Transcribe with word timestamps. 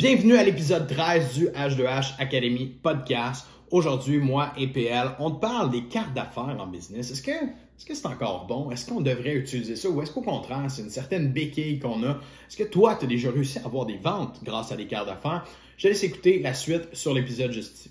Bienvenue 0.00 0.36
à 0.38 0.42
l'épisode 0.42 0.86
13 0.88 1.34
du 1.34 1.48
H2H 1.48 2.14
Academy 2.18 2.64
Podcast. 2.82 3.44
Aujourd'hui, 3.70 4.16
moi 4.16 4.50
et 4.56 4.66
PL, 4.66 5.10
on 5.18 5.30
te 5.30 5.40
parle 5.40 5.70
des 5.70 5.84
cartes 5.84 6.14
d'affaires 6.14 6.56
en 6.58 6.66
business. 6.66 7.10
Est-ce 7.10 7.20
que 7.20 7.32
c'est 7.76 8.06
encore 8.06 8.46
bon? 8.46 8.70
Est-ce 8.70 8.88
qu'on 8.88 9.02
devrait 9.02 9.34
utiliser 9.34 9.76
ça? 9.76 9.90
Ou 9.90 10.00
est-ce 10.00 10.10
qu'au 10.10 10.22
contraire, 10.22 10.70
c'est 10.70 10.80
une 10.80 10.88
certaine 10.88 11.30
béquille 11.30 11.80
qu'on 11.80 12.02
a? 12.02 12.12
Est-ce 12.48 12.56
que 12.56 12.62
toi, 12.62 12.96
tu 12.98 13.04
as 13.04 13.08
déjà 13.08 13.30
réussi 13.30 13.58
à 13.58 13.66
avoir 13.66 13.84
des 13.84 13.98
ventes 13.98 14.40
grâce 14.42 14.72
à 14.72 14.76
des 14.76 14.86
cartes 14.86 15.06
d'affaires? 15.06 15.44
Je 15.76 15.88
laisse 15.88 16.02
écouter 16.02 16.40
la 16.42 16.54
suite 16.54 16.88
sur 16.94 17.12
l'épisode 17.12 17.52
juste 17.52 17.74
ici. 17.74 17.90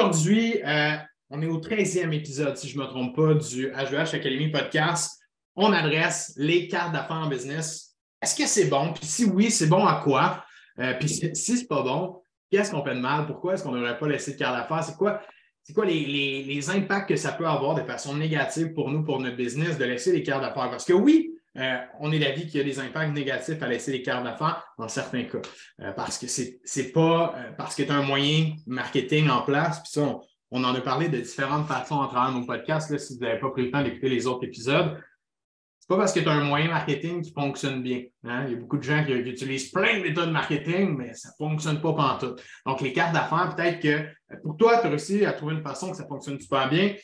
Aujourd'hui, 0.00 0.62
euh, 0.64 0.96
on 1.28 1.42
est 1.42 1.46
au 1.46 1.60
13e 1.60 2.12
épisode, 2.12 2.56
si 2.56 2.68
je 2.68 2.78
ne 2.78 2.82
me 2.82 2.88
trompe 2.88 3.14
pas, 3.14 3.34
du 3.34 3.68
H2H 3.68 4.14
Academy 4.14 4.50
Podcast. 4.50 5.20
On 5.56 5.72
adresse 5.72 6.32
les 6.36 6.68
cartes 6.68 6.92
d'affaires 6.92 7.16
en 7.16 7.28
business. 7.28 7.94
Est-ce 8.22 8.34
que 8.34 8.46
c'est 8.46 8.66
bon? 8.66 8.92
Puis 8.94 9.04
si 9.04 9.24
oui, 9.26 9.50
c'est 9.50 9.66
bon 9.66 9.84
à 9.84 10.00
quoi? 10.02 10.44
Euh, 10.78 10.94
puis 10.94 11.08
si, 11.08 11.34
c'est 11.34 11.68
pas 11.68 11.82
bon, 11.82 12.22
qu'est-ce 12.50 12.70
qu'on 12.70 12.82
fait 12.82 12.94
de 12.94 13.00
mal? 13.00 13.26
Pourquoi 13.26 13.54
est-ce 13.54 13.62
qu'on 13.62 13.72
ne 13.72 13.78
devrait 13.78 13.98
pas 13.98 14.08
laisser 14.08 14.32
de 14.32 14.38
cartes 14.38 14.56
d'affaires? 14.56 14.82
C'est 14.82 14.96
quoi, 14.96 15.20
c'est 15.62 15.74
quoi 15.74 15.84
les, 15.84 16.04
les, 16.42 16.70
impacts 16.70 17.08
que 17.08 17.16
ça 17.16 17.32
peut 17.32 17.46
avoir 17.46 17.74
de 17.74 17.82
façon 17.82 18.16
négative 18.16 18.72
pour 18.72 18.90
nous, 18.90 19.04
pour 19.04 19.20
notre 19.20 19.36
business, 19.36 19.76
de 19.76 19.84
laisser 19.84 20.12
les 20.12 20.22
cartes 20.22 20.42
d'affaires? 20.42 20.70
Parce 20.70 20.84
que 20.84 20.94
oui, 20.94 21.29
euh, 21.60 21.76
on 21.98 22.10
est 22.10 22.18
d'avis 22.18 22.46
qu'il 22.46 22.58
y 22.58 22.60
a 22.62 22.64
des 22.64 22.78
impacts 22.80 23.12
négatifs 23.12 23.62
à 23.62 23.68
laisser 23.68 23.92
les 23.92 24.02
cartes 24.02 24.24
d'affaires 24.24 24.64
dans 24.78 24.88
certains 24.88 25.24
cas. 25.24 25.42
Euh, 25.80 25.92
parce 25.92 26.16
que 26.16 26.26
c'est, 26.26 26.92
pas 26.92 27.34
euh, 27.36 27.52
parce 27.56 27.74
que 27.74 27.82
tu 27.82 27.90
as 27.90 27.94
un 27.94 28.02
moyen 28.02 28.54
marketing 28.66 29.28
en 29.28 29.42
place, 29.42 29.80
puis 29.80 29.90
ça, 29.92 30.18
on, 30.50 30.64
en 30.64 30.74
a 30.74 30.80
parlé 30.80 31.08
de 31.08 31.18
différentes 31.18 31.66
façons 31.66 32.00
à 32.00 32.08
travers 32.08 32.32
nos 32.32 32.46
podcasts. 32.46 32.90
Là, 32.90 32.98
si 32.98 33.14
vous 33.14 33.20
n'avez 33.20 33.38
pas 33.38 33.50
pris 33.50 33.64
le 33.64 33.70
temps 33.70 33.82
d'écouter 33.82 34.08
les 34.08 34.26
autres 34.26 34.44
épisodes, 34.44 34.98
c'est 35.80 35.88
pas 35.88 35.98
parce 35.98 36.12
que 36.12 36.20
tu 36.20 36.28
as 36.28 36.32
un 36.32 36.44
moyen 36.44 36.68
marketing 36.68 37.20
qui 37.20 37.32
fonctionne 37.32 37.82
bien. 37.82 38.04
Hein. 38.24 38.44
Il 38.46 38.52
y 38.52 38.56
a 38.56 38.58
beaucoup 38.58 38.78
de 38.78 38.82
gens 38.82 39.04
qui, 39.04 39.12
utilisent 39.12 39.70
plein 39.70 39.98
de 39.98 40.02
méthodes 40.02 40.30
marketing, 40.30 40.96
mais 40.96 41.12
ça 41.12 41.28
ne 41.28 41.46
fonctionne 41.46 41.80
pas 41.82 42.18
tout. 42.18 42.36
Donc, 42.64 42.80
les 42.80 42.92
cartes 42.94 43.12
d'affaires, 43.12 43.54
peut-être 43.54 43.80
que 43.80 44.38
pour 44.42 44.56
toi, 44.56 44.78
tu 44.78 44.86
as 44.86 44.90
réussi 44.90 45.26
à 45.26 45.32
trouver 45.32 45.56
une 45.56 45.62
façon 45.62 45.90
que 45.90 45.96
ça 45.96 46.06
fonctionne 46.06 46.40
super 46.40 46.70
bien. 46.70 46.94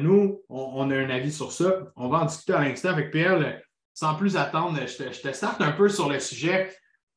nous, 0.00 0.42
on, 0.48 0.90
a 0.90 0.96
un 0.96 1.10
avis 1.10 1.32
sur 1.32 1.50
ça. 1.50 1.86
On 1.96 2.08
va 2.08 2.18
en 2.18 2.24
discuter 2.26 2.52
à 2.52 2.60
l'instant 2.60 2.90
avec 2.90 3.10
Pierre 3.10 3.62
sans 3.96 4.14
plus 4.14 4.36
attendre, 4.36 4.78
je 4.86 5.04
te, 5.04 5.10
je 5.10 5.32
starte 5.32 5.62
un 5.62 5.72
peu 5.72 5.88
sur 5.88 6.10
le 6.10 6.20
sujet. 6.20 6.70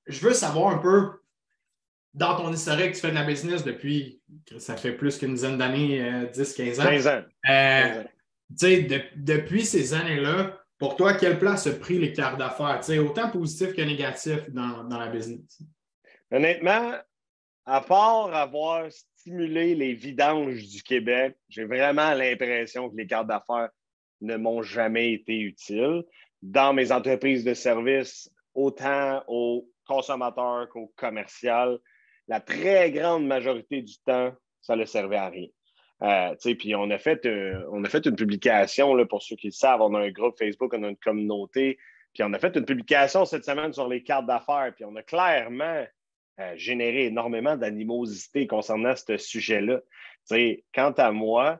Je 0.08 0.26
veux 0.26 0.34
savoir 0.34 0.74
un 0.74 0.78
peu, 0.78 1.10
dans 2.14 2.38
ton 2.38 2.54
historique, 2.54 2.94
tu 2.94 3.02
fais 3.02 3.10
de 3.10 3.16
la 3.16 3.26
business 3.26 3.66
depuis, 3.66 4.22
ça 4.58 4.78
fait 4.78 4.94
plus 4.94 5.18
qu'une 5.18 5.34
dizaine 5.34 5.58
d'années, 5.58 6.30
10, 6.34 6.40
euh, 6.40 6.66
15 6.66 6.80
ans. 6.80 6.84
15 6.84 7.08
ans. 7.08 7.22
Euh, 7.50 8.04
depuis 9.18 9.66
ces 9.66 9.94
années-là, 9.94 10.58
pour 10.78 10.96
toi, 10.96 11.16
quelle 11.16 11.38
place 11.38 11.68
a 11.68 11.74
pris 11.74 12.00
les 12.00 12.14
cartes 12.14 12.40
d'affaires? 12.40 12.80
Autant 13.02 13.30
positif 13.30 13.74
que 13.74 13.82
négatif 13.82 14.50
dans, 14.50 14.86
dans 14.86 15.00
la 15.00 15.08
business? 15.08 15.62
Honnêtement, 16.32 16.94
à 17.66 17.82
part 17.82 18.34
avoir 18.34 18.90
stimulé 18.90 19.76
les 19.76 19.96
vidanges 19.96 20.66
du 20.66 20.82
Québec, 20.82 21.36
j'ai 21.50 21.66
vraiment 21.66 22.14
l'impression 22.14 22.90
que 22.90 22.96
les 22.96 23.06
cartes 23.06 23.28
d'affaires 23.28 23.70
ne 24.22 24.38
m'ont 24.38 24.62
jamais 24.62 25.12
été 25.12 25.38
utiles 25.42 26.06
dans 26.42 26.74
mes 26.74 26.92
entreprises 26.92 27.44
de 27.44 27.54
services, 27.54 28.32
autant 28.54 29.24
aux 29.28 29.70
consommateurs 29.86 30.70
qu'aux 30.70 30.92
commerciales, 30.96 31.80
la 32.28 32.40
très 32.40 32.92
grande 32.92 33.26
majorité 33.26 33.82
du 33.82 33.98
temps, 34.06 34.32
ça 34.62 34.76
ne 34.76 34.86
servait 34.86 35.18
à 35.18 35.30
rien. 35.30 35.48
Euh, 36.02 36.36
puis 36.58 36.76
on 36.76 36.90
a 36.92 36.98
fait, 36.98 37.26
euh, 37.26 37.62
on 37.72 37.84
a 37.84 37.90
fait 37.90 38.06
une 38.06 38.16
publication, 38.16 38.94
là, 38.94 39.06
pour 39.06 39.22
ceux 39.22 39.36
qui 39.36 39.48
le 39.48 39.54
savent, 39.54 39.82
on 39.82 39.94
a 39.96 40.00
un 40.00 40.12
groupe 40.12 40.38
Facebook, 40.38 40.74
on 40.74 40.84
a 40.84 40.90
une 40.90 40.98
communauté, 40.98 41.78
puis 42.14 42.24
on 42.24 42.32
a 42.34 42.40
fait 42.40 42.56
une 42.56 42.66
publication 42.66 43.26
cette 43.26 43.44
semaine 43.44 43.74
sur 43.74 43.88
les 43.88 44.04
cartes 44.04 44.26
d'affaires, 44.26 44.72
puis 44.76 44.86
on 44.86 44.96
a 44.96 45.04
clairement 45.04 45.86
euh, 46.40 46.54
généré 46.56 47.06
énormément 47.06 47.58
d'animosité 47.58 48.48
concernant 48.48 48.96
ce 48.96 49.18
sujet-là. 49.18 49.82
Quant 50.74 50.92
à 50.92 51.12
moi, 51.12 51.60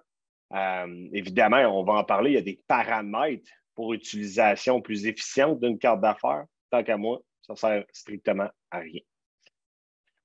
évidemment, 1.12 1.58
on 1.80 1.84
va 1.84 1.94
en 1.94 2.04
parler, 2.04 2.32
il 2.32 2.36
y 2.36 2.38
a 2.38 2.42
des 2.42 2.62
paramètres 2.68 3.50
pour 3.80 3.94
utilisation 3.94 4.82
plus 4.82 5.06
efficiente 5.06 5.62
d'une 5.62 5.80
carte 5.80 6.02
d'affaires, 6.02 6.44
tant 6.70 6.84
qu'à 6.84 6.98
moi, 6.98 7.20
ça 7.42 7.54
ne 7.54 7.58
sert 7.58 7.86
strictement 7.94 8.50
à 8.72 8.80
rien. 8.80 9.00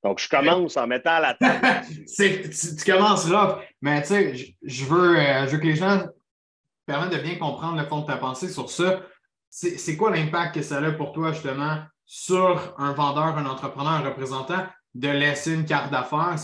Donc, 0.03 0.19
je 0.19 0.29
commence 0.29 0.77
en 0.77 0.89
mettant 0.89 1.21
la 1.21 1.35
table. 1.35 1.87
tu, 2.17 2.51
tu, 2.51 2.85
commences 2.85 3.29
là, 3.29 3.61
mais 3.81 4.03
tu 4.03 4.09
sais, 4.09 4.57
je, 4.61 4.85
veux, 4.87 5.21
euh, 5.21 5.47
je 5.47 5.53
veux 5.53 5.59
que 5.59 5.67
les 5.67 5.77
gens 5.77 6.05
permettent 6.85 7.17
de 7.17 7.23
bien 7.23 7.37
comprendre 7.37 7.81
le 7.81 7.87
fond 7.87 8.01
de 8.01 8.07
ta 8.07 8.17
pensée 8.17 8.49
sur 8.49 8.69
ça. 8.69 9.03
C'est 9.51 9.97
quoi 9.97 10.11
l'impact 10.11 10.57
que 10.57 10.63
ça 10.63 10.79
a 10.79 10.91
pour 10.91 11.13
toi, 11.13 11.31
justement, 11.31 11.79
sur 12.05 12.75
un 12.77 12.93
vendeur, 12.93 13.39
un 13.39 13.47
entrepreneur, 13.47 13.93
un 13.93 14.03
représentant, 14.03 14.67
de 14.97 15.11
laisser 15.11 15.55
une 15.55 15.65
carte 15.65 15.93
d'affaires? 15.93 16.35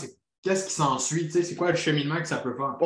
Qu'est-ce 0.43 0.67
qui 0.67 0.73
s'ensuit? 0.73 1.29
C'est 1.29 1.57
quoi 1.57 1.71
le 1.71 1.77
cheminement 1.77 2.21
que 2.21 2.27
ça 2.29 2.37
peut 2.37 2.55
faire? 2.55 2.77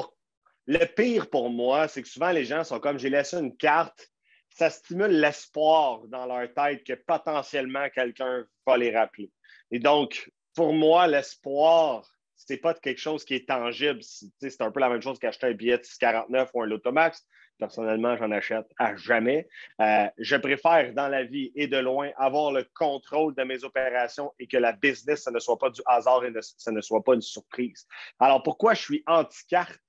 Le 0.65 0.83
pire 0.83 1.29
pour 1.29 1.51
moi, 1.51 1.87
c'est 1.87 2.01
que 2.01 2.07
souvent 2.07 2.31
les 2.31 2.43
gens 2.43 2.63
sont 2.63 2.79
comme 2.79 2.97
j'ai 2.97 3.11
laissé 3.11 3.37
une 3.37 3.55
carte, 3.55 4.09
ça 4.55 4.69
stimule 4.69 5.11
l'espoir 5.11 6.07
dans 6.07 6.25
leur 6.25 6.51
tête 6.53 6.85
que 6.85 6.93
potentiellement 6.93 7.89
quelqu'un 7.89 8.45
va 8.65 8.77
les 8.77 8.95
rappeler. 8.95 9.29
Et 9.69 9.79
donc, 9.79 10.31
pour 10.55 10.71
moi, 10.71 11.07
l'espoir, 11.07 12.09
ce 12.37 12.53
n'est 12.53 12.59
pas 12.59 12.73
quelque 12.73 13.01
chose 13.01 13.25
qui 13.25 13.35
est 13.35 13.49
tangible. 13.49 13.99
C'est 14.01 14.61
un 14.61 14.71
peu 14.71 14.79
la 14.79 14.87
même 14.87 15.01
chose 15.01 15.19
qu'acheter 15.19 15.47
un 15.47 15.53
billet 15.53 15.77
de 15.77 15.83
649 15.83 16.51
ou 16.53 16.61
un 16.61 16.67
Lotomax. 16.67 17.27
Personnellement, 17.57 18.15
j'en 18.15 18.31
achète 18.31 18.67
à 18.77 18.95
jamais. 18.95 19.47
Euh, 19.81 20.07
je 20.17 20.37
préfère 20.37 20.93
dans 20.93 21.09
la 21.09 21.23
vie 21.23 21.51
et 21.55 21.67
de 21.67 21.77
loin 21.77 22.11
avoir 22.15 22.53
le 22.53 22.65
contrôle 22.73 23.35
de 23.35 23.43
mes 23.43 23.65
opérations 23.65 24.33
et 24.39 24.47
que 24.47 24.57
la 24.57 24.71
business, 24.71 25.23
ça 25.23 25.31
ne 25.31 25.39
soit 25.39 25.57
pas 25.57 25.69
du 25.69 25.81
hasard 25.85 26.23
et 26.23 26.31
ça 26.41 26.71
ne 26.71 26.81
soit 26.81 27.03
pas 27.03 27.13
une 27.13 27.21
surprise. 27.21 27.85
Alors, 28.19 28.41
pourquoi 28.41 28.73
je 28.73 28.81
suis 28.81 29.03
anti-carte? 29.05 29.79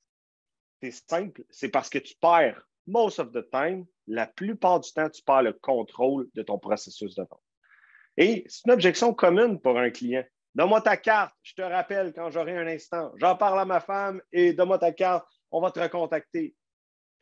C'est 0.82 0.92
simple, 1.08 1.44
c'est 1.50 1.68
parce 1.68 1.88
que 1.88 1.98
tu 1.98 2.14
perds 2.20 2.60
most 2.86 3.18
of 3.18 3.32
the 3.32 3.48
time, 3.50 3.86
la 4.06 4.26
plupart 4.26 4.80
du 4.80 4.92
temps, 4.92 5.10
tu 5.10 5.22
perds 5.22 5.42
le 5.42 5.52
contrôle 5.52 6.28
de 6.34 6.42
ton 6.42 6.58
processus 6.58 7.14
de 7.14 7.22
vente. 7.22 7.42
Et 8.16 8.44
c'est 8.48 8.64
une 8.66 8.72
objection 8.72 9.12
commune 9.12 9.60
pour 9.60 9.78
un 9.78 9.90
client. 9.90 10.24
Donne-moi 10.54 10.80
ta 10.80 10.96
carte, 10.96 11.34
je 11.42 11.54
te 11.54 11.62
rappelle 11.62 12.12
quand 12.14 12.30
j'aurai 12.30 12.56
un 12.56 12.66
instant. 12.66 13.12
J'en 13.16 13.36
parle 13.36 13.60
à 13.60 13.64
ma 13.64 13.80
femme 13.80 14.22
et 14.32 14.54
donne-moi 14.54 14.78
ta 14.78 14.92
carte, 14.92 15.26
on 15.50 15.60
va 15.60 15.70
te 15.70 15.80
recontacter. 15.80 16.54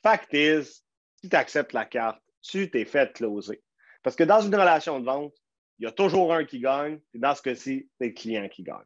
Fact 0.02 0.32
is, 0.34 0.84
si 1.16 1.28
tu 1.28 1.36
acceptes 1.36 1.72
la 1.72 1.84
carte, 1.84 2.22
tu 2.42 2.70
t'es 2.70 2.84
fait 2.84 3.12
closer. 3.12 3.62
Parce 4.02 4.14
que 4.14 4.24
dans 4.24 4.40
une 4.40 4.54
relation 4.54 5.00
de 5.00 5.06
vente, 5.06 5.34
il 5.78 5.84
y 5.84 5.88
a 5.88 5.92
toujours 5.92 6.32
un 6.32 6.44
qui 6.44 6.60
gagne, 6.60 7.00
et 7.12 7.18
dans 7.18 7.34
ce 7.34 7.42
cas-ci, 7.42 7.88
c'est 7.98 8.08
le 8.08 8.12
client 8.12 8.48
qui 8.48 8.62
gagne. 8.62 8.76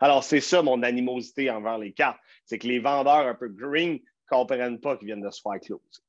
Alors, 0.00 0.22
c'est 0.22 0.40
ça 0.40 0.62
mon 0.62 0.82
animosité 0.82 1.50
envers 1.50 1.78
les 1.78 1.92
cartes. 1.92 2.20
C'est 2.44 2.58
que 2.58 2.68
les 2.68 2.78
vendeurs 2.78 3.26
un 3.26 3.34
peu 3.34 3.48
green 3.48 3.98
comprennent 4.28 4.80
pas 4.80 4.96
qu'ils 4.96 5.06
viennent 5.06 5.22
de 5.22 5.30
se 5.30 5.40
faire 5.40 5.58
close. 5.60 6.04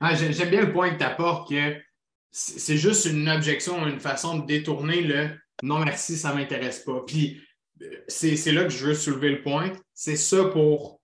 Ah, 0.00 0.14
J'aime 0.14 0.50
bien 0.50 0.62
le 0.62 0.72
point 0.72 0.90
que 0.90 0.98
tu 0.98 1.04
apportes 1.04 1.48
que 1.48 1.76
c'est 2.30 2.76
juste 2.76 3.04
une 3.04 3.28
objection, 3.28 3.86
une 3.86 4.00
façon 4.00 4.38
de 4.38 4.46
détourner 4.46 5.02
le 5.02 5.30
non 5.62 5.78
merci, 5.78 6.16
ça 6.16 6.30
ne 6.30 6.38
m'intéresse 6.38 6.80
pas. 6.80 7.04
Puis 7.06 7.40
c'est 8.08 8.52
là 8.52 8.64
que 8.64 8.70
je 8.70 8.86
veux 8.86 8.94
soulever 8.94 9.30
le 9.30 9.42
point. 9.42 9.72
C'est 9.94 10.16
ça 10.16 10.44
pour 10.46 11.00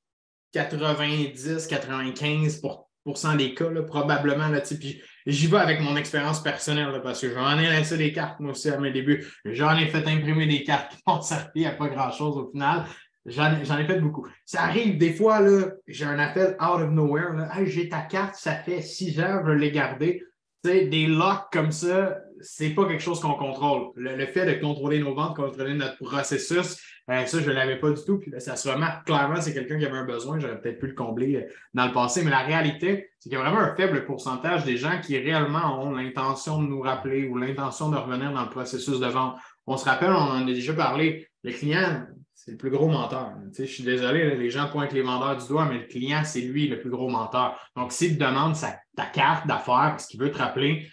90-95% 0.54 3.36
des 3.36 3.54
cas, 3.54 3.70
probablement. 3.86 4.48
Là, 4.48 4.60
puis 4.60 5.00
j'y 5.26 5.46
vais 5.46 5.58
avec 5.58 5.80
mon 5.80 5.96
expérience 5.96 6.42
personnelle 6.42 7.00
parce 7.02 7.20
que 7.20 7.32
j'en 7.32 7.56
ai 7.58 7.70
laissé 7.70 7.96
des 7.96 8.12
cartes, 8.12 8.40
moi 8.40 8.50
aussi, 8.52 8.68
à 8.68 8.78
mes 8.78 8.90
débuts. 8.90 9.26
J'en 9.44 9.76
ai 9.76 9.86
fait 9.86 10.04
imprimer 10.06 10.46
des 10.46 10.64
cartes 10.64 10.92
qui 10.96 11.02
m'ont 11.06 11.22
servi 11.22 11.66
à 11.66 11.72
pas 11.72 11.88
grand-chose 11.88 12.36
au 12.36 12.50
final. 12.50 12.84
J'en 13.26 13.78
ai 13.78 13.84
fait 13.84 14.00
beaucoup. 14.00 14.26
Ça 14.44 14.62
arrive 14.62 14.96
des 14.96 15.12
fois, 15.12 15.40
j'ai 15.86 16.04
un 16.04 16.18
appel 16.18 16.56
out 16.60 16.80
of 16.80 16.90
nowhere. 16.90 17.48
j'ai 17.64 17.88
ta 17.88 18.00
carte, 18.00 18.34
ça 18.34 18.54
fait 18.54 18.80
six 18.80 19.20
heures, 19.20 19.44
je 19.46 19.52
l'ai 19.52 19.70
gardée. 19.70 20.22
des 20.64 21.06
locks 21.06 21.52
comme 21.52 21.70
ça, 21.70 22.18
c'est 22.40 22.70
pas 22.70 22.86
quelque 22.86 23.02
chose 23.02 23.20
qu'on 23.20 23.34
contrôle. 23.34 23.90
Le, 23.96 24.26
fait 24.26 24.46
de 24.46 24.60
contrôler 24.60 24.98
nos 25.00 25.14
ventes, 25.14 25.36
contrôler 25.36 25.74
notre 25.74 25.98
processus, 25.98 26.78
euh, 27.10 27.26
ça, 27.26 27.40
je 27.40 27.48
ne 27.48 27.54
l'avais 27.54 27.78
pas 27.78 27.90
du 27.90 28.02
tout. 28.04 28.20
Ça 28.38 28.56
se 28.56 28.68
remarque 28.68 29.06
clairement, 29.06 29.40
c'est 29.40 29.52
quelqu'un 29.52 29.78
qui 29.78 29.84
avait 29.84 29.98
un 29.98 30.04
besoin. 30.04 30.38
J'aurais 30.38 30.60
peut-être 30.60 30.78
pu 30.78 30.86
le 30.86 30.94
combler 30.94 31.36
euh, 31.36 31.42
dans 31.74 31.86
le 31.86 31.92
passé. 31.92 32.22
Mais 32.22 32.30
la 32.30 32.40
réalité, 32.40 33.10
c'est 33.18 33.28
qu'il 33.28 33.38
y 33.38 33.40
a 33.40 33.44
vraiment 33.44 33.60
un 33.60 33.74
faible 33.74 34.04
pourcentage 34.04 34.64
des 34.64 34.76
gens 34.76 35.00
qui 35.00 35.18
réellement 35.18 35.82
ont 35.82 35.92
l'intention 35.92 36.62
de 36.62 36.68
nous 36.68 36.80
rappeler 36.80 37.26
ou 37.26 37.36
l'intention 37.36 37.90
de 37.90 37.96
revenir 37.96 38.32
dans 38.32 38.44
le 38.44 38.50
processus 38.50 39.00
de 39.00 39.06
vente. 39.06 39.36
On 39.66 39.76
se 39.76 39.84
rappelle, 39.84 40.10
on 40.10 40.14
en 40.14 40.42
a 40.42 40.44
déjà 40.44 40.72
parlé. 40.72 41.28
Le 41.42 41.52
client, 41.52 42.06
c'est 42.42 42.52
le 42.52 42.56
plus 42.56 42.70
gros 42.70 42.88
menteur. 42.88 43.34
je 43.54 43.64
suis 43.64 43.82
désolé, 43.82 44.34
les 44.34 44.48
gens 44.50 44.68
pointent 44.70 44.94
les 44.94 45.02
vendeurs 45.02 45.36
du 45.36 45.46
doigt, 45.46 45.66
mais 45.66 45.78
le 45.78 45.84
client, 45.84 46.22
c'est 46.24 46.40
lui 46.40 46.68
le 46.68 46.80
plus 46.80 46.88
gros 46.88 47.10
menteur. 47.10 47.60
Donc, 47.76 47.92
s'il 47.92 48.16
te 48.16 48.24
demande 48.24 48.56
sa, 48.56 48.78
ta 48.96 49.04
carte 49.04 49.46
d'affaires 49.46 49.90
parce 49.90 50.06
qu'il 50.06 50.18
veut 50.18 50.30
te 50.30 50.38
rappeler, 50.38 50.88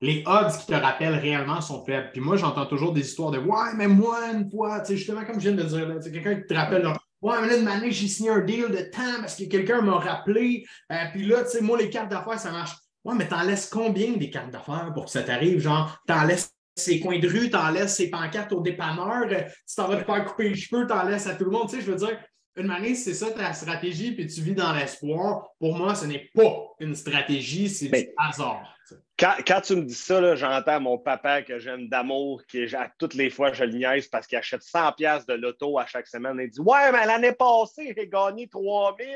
les 0.00 0.24
odds 0.26 0.50
qui 0.58 0.66
te 0.66 0.74
rappellent 0.74 1.14
réellement 1.14 1.60
sont 1.60 1.84
faibles. 1.84 2.10
Puis 2.12 2.20
moi, 2.20 2.36
j'entends 2.36 2.66
toujours 2.66 2.92
des 2.92 3.02
histoires 3.02 3.30
de 3.30 3.38
Ouais, 3.38 3.74
mais 3.76 3.86
moi, 3.86 4.32
une 4.32 4.50
fois, 4.50 4.82
justement, 4.82 5.24
comme 5.24 5.40
je 5.40 5.50
viens 5.50 5.52
de 5.52 5.62
dire, 5.62 5.98
c'est 6.00 6.10
quelqu'un 6.10 6.34
qui 6.34 6.46
te 6.46 6.54
rappelle 6.54 6.84
Ouais, 7.20 7.36
mais 7.42 7.48
là, 7.48 7.56
une 7.58 7.68
année, 7.68 7.92
j'ai 7.92 8.08
signé 8.08 8.30
un 8.30 8.40
deal 8.40 8.68
de 8.68 8.90
temps 8.90 9.20
parce 9.20 9.36
que 9.36 9.44
quelqu'un 9.44 9.80
m'a 9.82 9.98
rappelé. 9.98 10.64
Euh, 10.90 10.96
puis 11.12 11.26
là, 11.26 11.44
tu 11.44 11.50
sais, 11.50 11.60
moi, 11.60 11.78
les 11.78 11.90
cartes 11.90 12.10
d'affaires, 12.10 12.40
ça 12.40 12.50
marche. 12.50 12.76
Ouais, 13.04 13.14
mais 13.14 13.28
t'en 13.28 13.42
laisses 13.42 13.68
combien 13.68 14.16
des 14.16 14.30
cartes 14.30 14.50
d'affaires 14.50 14.90
pour 14.94 15.04
que 15.04 15.10
ça 15.12 15.22
t'arrive? 15.22 15.60
Genre, 15.60 15.96
t'en 16.08 16.24
laisses 16.24 16.52
ces 16.78 17.00
coins 17.00 17.18
de 17.18 17.28
rue, 17.28 17.50
t'en 17.50 17.70
laisses 17.70 17.96
ces 17.96 18.10
pancartes 18.10 18.52
au 18.52 18.60
dépanneur, 18.60 19.26
euh, 19.30 19.42
tu 19.66 19.74
t'en 19.76 19.88
vas 19.88 19.96
te 19.96 20.04
faire 20.04 20.24
couper 20.24 20.50
les 20.50 20.54
cheveux, 20.54 20.86
t'en 20.86 21.04
laisses 21.04 21.26
à 21.26 21.34
tout 21.34 21.44
le 21.44 21.50
monde. 21.50 21.68
Tu 21.68 21.76
sais, 21.76 21.82
je 21.82 21.90
veux 21.90 21.96
dire, 21.96 22.18
une 22.56 22.66
manière, 22.66 22.96
c'est 22.96 23.14
ça 23.14 23.30
ta 23.30 23.52
stratégie, 23.52 24.12
puis 24.12 24.26
tu 24.26 24.40
vis 24.40 24.54
dans 24.54 24.72
l'espoir. 24.72 25.48
Pour 25.60 25.76
moi, 25.76 25.94
ce 25.94 26.06
n'est 26.06 26.28
pas 26.34 26.74
une 26.80 26.94
stratégie, 26.94 27.68
c'est 27.68 27.88
du 27.88 28.08
hasard. 28.16 28.74
Quand, 29.18 29.60
tu 29.60 29.76
me 29.76 29.82
dis 29.82 29.94
ça, 29.94 30.34
j'entends 30.34 30.80
mon 30.80 30.98
papa 30.98 31.42
que 31.42 31.58
j'aime 31.58 31.88
d'amour, 31.88 32.42
qui 32.46 32.64
à 32.74 32.90
toutes 32.98 33.14
les 33.14 33.30
fois 33.30 33.52
je 33.52 33.64
le 33.64 33.72
niaise 33.72 34.08
parce 34.08 34.26
qu'il 34.26 34.38
achète 34.38 34.62
100 34.62 34.92
pièces 34.92 35.26
de 35.26 35.34
loto 35.34 35.78
à 35.78 35.86
chaque 35.86 36.06
semaine. 36.06 36.38
Il 36.40 36.50
dit 36.50 36.60
Ouais, 36.60 36.90
mais 36.92 37.04
l'année 37.04 37.32
passée, 37.32 37.92
j'ai 37.96 38.08
gagné 38.08 38.48
3000. 38.48 39.06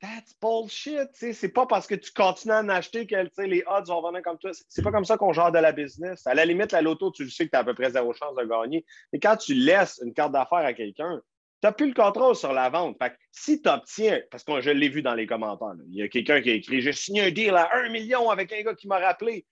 That's 0.00 0.34
bullshit. 0.40 1.10
C'est 1.12 1.52
pas 1.52 1.66
parce 1.66 1.86
que 1.86 1.94
tu 1.94 2.10
continues 2.12 2.54
à 2.54 2.60
en 2.60 2.68
acheter 2.70 3.06
que 3.06 3.16
les 3.42 3.62
odds 3.66 3.86
vont 3.88 4.08
venir 4.08 4.22
comme 4.22 4.38
toi. 4.38 4.50
C'est 4.68 4.82
pas 4.82 4.92
comme 4.92 5.04
ça 5.04 5.18
qu'on 5.18 5.34
gère 5.34 5.52
de 5.52 5.58
la 5.58 5.72
business. 5.72 6.26
À 6.26 6.32
la 6.32 6.46
limite, 6.46 6.72
la 6.72 6.80
loto, 6.80 7.10
tu 7.10 7.24
le 7.24 7.30
sais 7.30 7.44
que 7.44 7.50
tu 7.50 7.56
as 7.56 7.60
à 7.60 7.64
peu 7.64 7.74
près 7.74 7.90
zéro 7.90 8.14
chance 8.14 8.34
de 8.34 8.44
gagner. 8.44 8.86
Mais 9.12 9.20
quand 9.20 9.36
tu 9.36 9.52
laisses 9.52 10.00
une 10.02 10.14
carte 10.14 10.32
d'affaires 10.32 10.58
à 10.58 10.72
quelqu'un, 10.72 11.20
tu 11.60 11.66
n'as 11.66 11.72
plus 11.72 11.88
le 11.88 11.94
contrôle 11.94 12.34
sur 12.34 12.54
la 12.54 12.70
vente. 12.70 12.96
Fait 12.98 13.14
si 13.30 13.60
tu 13.60 13.68
obtiens, 13.68 14.22
parce 14.30 14.42
que 14.42 14.62
je 14.62 14.70
l'ai 14.70 14.88
vu 14.88 15.02
dans 15.02 15.14
les 15.14 15.26
commentaires, 15.26 15.74
il 15.88 15.96
y 15.96 16.02
a 16.02 16.08
quelqu'un 16.08 16.40
qui 16.40 16.50
a 16.50 16.54
écrit 16.54 16.80
J'ai 16.80 16.94
signé 16.94 17.24
un 17.24 17.30
deal 17.30 17.54
à 17.54 17.68
un 17.74 17.90
million 17.90 18.30
avec 18.30 18.50
un 18.54 18.62
gars 18.62 18.74
qui 18.74 18.88
m'a 18.88 18.98
rappelé. 18.98 19.46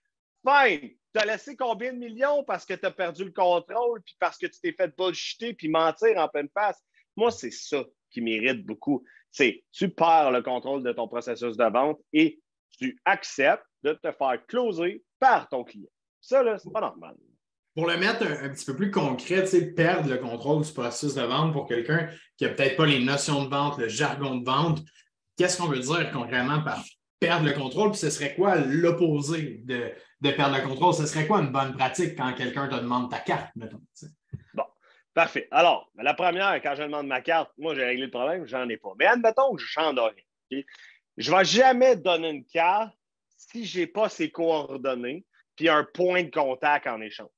Fine, 0.46 0.92
tu 1.12 1.20
as 1.20 1.26
laissé 1.26 1.56
combien 1.56 1.92
de 1.92 1.98
millions 1.98 2.42
parce 2.44 2.64
que 2.64 2.72
tu 2.72 2.86
as 2.86 2.90
perdu 2.90 3.24
le 3.24 3.32
contrôle, 3.32 4.00
puis 4.00 4.16
parce 4.18 4.38
que 4.38 4.46
tu 4.46 4.58
t'es 4.62 4.72
fait 4.72 4.96
bullshiter, 4.96 5.52
puis 5.52 5.68
mentir 5.68 6.16
en 6.16 6.28
pleine 6.28 6.48
face? 6.54 6.82
Moi, 7.16 7.30
c'est 7.30 7.50
ça 7.50 7.84
qui 8.10 8.20
m'irrite 8.20 8.64
beaucoup. 8.64 9.04
C'est 9.30 9.64
tu 9.72 9.88
perds 9.90 10.30
le 10.30 10.42
contrôle 10.42 10.82
de 10.82 10.92
ton 10.92 11.08
processus 11.08 11.56
de 11.56 11.64
vente 11.64 11.98
et 12.12 12.40
tu 12.70 12.98
acceptes 13.04 13.64
de 13.82 13.92
te 13.92 14.10
faire 14.12 14.44
closer 14.46 15.02
par 15.18 15.48
ton 15.48 15.64
client. 15.64 15.90
Ça, 16.20 16.42
là, 16.42 16.58
c'est 16.58 16.72
pas 16.72 16.80
normal. 16.80 17.14
Pour 17.74 17.86
le 17.86 17.96
mettre 17.96 18.26
un, 18.26 18.48
petit 18.48 18.64
peu 18.64 18.74
plus 18.74 18.90
concret, 18.90 19.44
perdre 19.76 20.10
le 20.10 20.18
contrôle 20.18 20.64
du 20.64 20.72
processus 20.72 21.14
de 21.14 21.22
vente 21.22 21.52
pour 21.52 21.68
quelqu'un 21.68 22.08
qui 22.36 22.44
n'a 22.44 22.50
peut-être 22.50 22.76
pas 22.76 22.86
les 22.86 22.98
notions 22.98 23.44
de 23.44 23.48
vente, 23.48 23.78
le 23.78 23.88
jargon 23.88 24.36
de 24.36 24.44
vente, 24.44 24.80
qu'est-ce 25.36 25.58
qu'on 25.58 25.68
veut 25.68 25.78
dire 25.78 26.10
concrètement 26.10 26.60
par 26.62 26.82
perdre 27.20 27.46
le 27.46 27.52
contrôle? 27.52 27.90
Puis 27.92 28.00
ce 28.00 28.10
serait 28.10 28.34
quoi 28.34 28.56
l'opposé 28.56 29.62
de, 29.64 29.92
perdre 30.32 30.56
le 30.56 30.62
contrôle? 30.66 30.94
Ce 30.94 31.06
serait 31.06 31.26
quoi 31.26 31.40
une 31.40 31.52
bonne 31.52 31.72
pratique 31.76 32.16
quand 32.16 32.32
quelqu'un 32.34 32.68
te 32.68 32.74
demande 32.74 33.10
ta 33.10 33.20
carte, 33.20 33.54
mettons? 33.54 33.80
Parfait. 35.18 35.48
Alors, 35.50 35.90
la 35.96 36.14
première, 36.14 36.62
quand 36.62 36.76
je 36.76 36.84
demande 36.84 37.08
ma 37.08 37.20
carte, 37.20 37.50
moi, 37.58 37.74
j'ai 37.74 37.84
réglé 37.84 38.04
le 38.04 38.10
problème, 38.10 38.46
j'en 38.46 38.68
ai 38.68 38.76
pas. 38.76 38.92
Mais 39.00 39.06
admettons 39.06 39.52
que 39.56 39.60
je 39.60 39.66
chante 39.66 39.98
rien. 39.98 40.62
Je 41.16 41.32
ne 41.32 41.36
vais 41.36 41.44
jamais 41.44 41.96
donner 41.96 42.30
une 42.30 42.44
carte 42.44 42.94
si 43.36 43.64
je 43.64 43.80
n'ai 43.80 43.88
pas 43.88 44.08
ses 44.08 44.30
coordonnées 44.30 45.24
puis 45.56 45.68
un 45.68 45.82
point 45.82 46.22
de 46.22 46.30
contact 46.30 46.86
en 46.86 47.00
échange. 47.00 47.28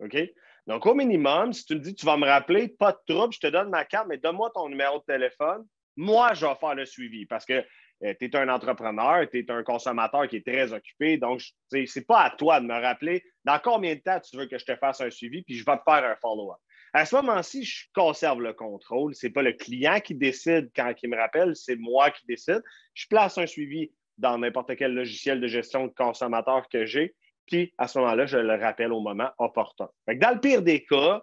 OK? 0.00 0.18
Donc, 0.66 0.84
au 0.84 0.94
minimum, 0.94 1.54
si 1.54 1.64
tu 1.64 1.76
me 1.76 1.80
dis 1.80 1.94
tu 1.94 2.04
vas 2.04 2.18
me 2.18 2.26
rappeler, 2.26 2.68
pas 2.68 2.92
de 2.92 2.98
trouble, 3.14 3.32
je 3.32 3.40
te 3.40 3.46
donne 3.46 3.70
ma 3.70 3.86
carte, 3.86 4.06
mais 4.06 4.18
donne-moi 4.18 4.50
ton 4.54 4.68
numéro 4.68 4.98
de 4.98 5.04
téléphone. 5.04 5.66
Moi, 5.96 6.34
je 6.34 6.44
vais 6.44 6.54
faire 6.56 6.74
le 6.74 6.84
suivi 6.84 7.24
parce 7.24 7.46
que 7.46 7.64
euh, 8.02 8.12
tu 8.20 8.26
es 8.26 8.36
un 8.36 8.50
entrepreneur, 8.50 9.26
tu 9.30 9.38
es 9.38 9.50
un 9.50 9.62
consommateur 9.62 10.28
qui 10.28 10.36
est 10.36 10.46
très 10.46 10.74
occupé. 10.74 11.16
Donc, 11.16 11.40
ce 11.40 11.76
n'est 11.78 12.04
pas 12.04 12.24
à 12.24 12.30
toi 12.32 12.60
de 12.60 12.66
me 12.66 12.78
rappeler 12.78 13.24
dans 13.46 13.58
combien 13.58 13.94
de 13.94 14.00
temps 14.00 14.20
tu 14.20 14.36
veux 14.36 14.46
que 14.46 14.58
je 14.58 14.64
te 14.66 14.76
fasse 14.76 15.00
un 15.00 15.08
suivi, 15.08 15.40
puis 15.40 15.54
je 15.54 15.64
vais 15.64 15.78
te 15.78 15.82
faire 15.84 16.04
un 16.04 16.16
follow-up. 16.16 16.58
À 16.94 17.04
ce 17.04 17.16
moment-ci, 17.16 17.64
je 17.64 17.86
conserve 17.94 18.40
le 18.40 18.52
contrôle. 18.52 19.14
Ce 19.14 19.26
n'est 19.26 19.32
pas 19.32 19.42
le 19.42 19.52
client 19.52 20.00
qui 20.00 20.14
décide 20.14 20.70
quand 20.74 20.92
il 21.02 21.10
me 21.10 21.16
rappelle, 21.16 21.54
c'est 21.54 21.76
moi 21.76 22.10
qui 22.10 22.24
décide. 22.26 22.62
Je 22.94 23.06
place 23.08 23.36
un 23.36 23.46
suivi 23.46 23.90
dans 24.16 24.38
n'importe 24.38 24.76
quel 24.76 24.94
logiciel 24.94 25.40
de 25.40 25.48
gestion 25.48 25.88
de 25.88 25.92
consommateur 25.92 26.68
que 26.68 26.86
j'ai 26.86 27.14
puis 27.46 27.74
à 27.78 27.88
ce 27.88 27.98
moment-là, 27.98 28.26
je 28.26 28.38
le 28.38 28.54
rappelle 28.54 28.92
au 28.92 29.00
moment 29.00 29.30
opportun. 29.38 29.88
dans 30.06 30.34
le 30.34 30.40
pire 30.40 30.62
des 30.62 30.84
cas, 30.84 31.22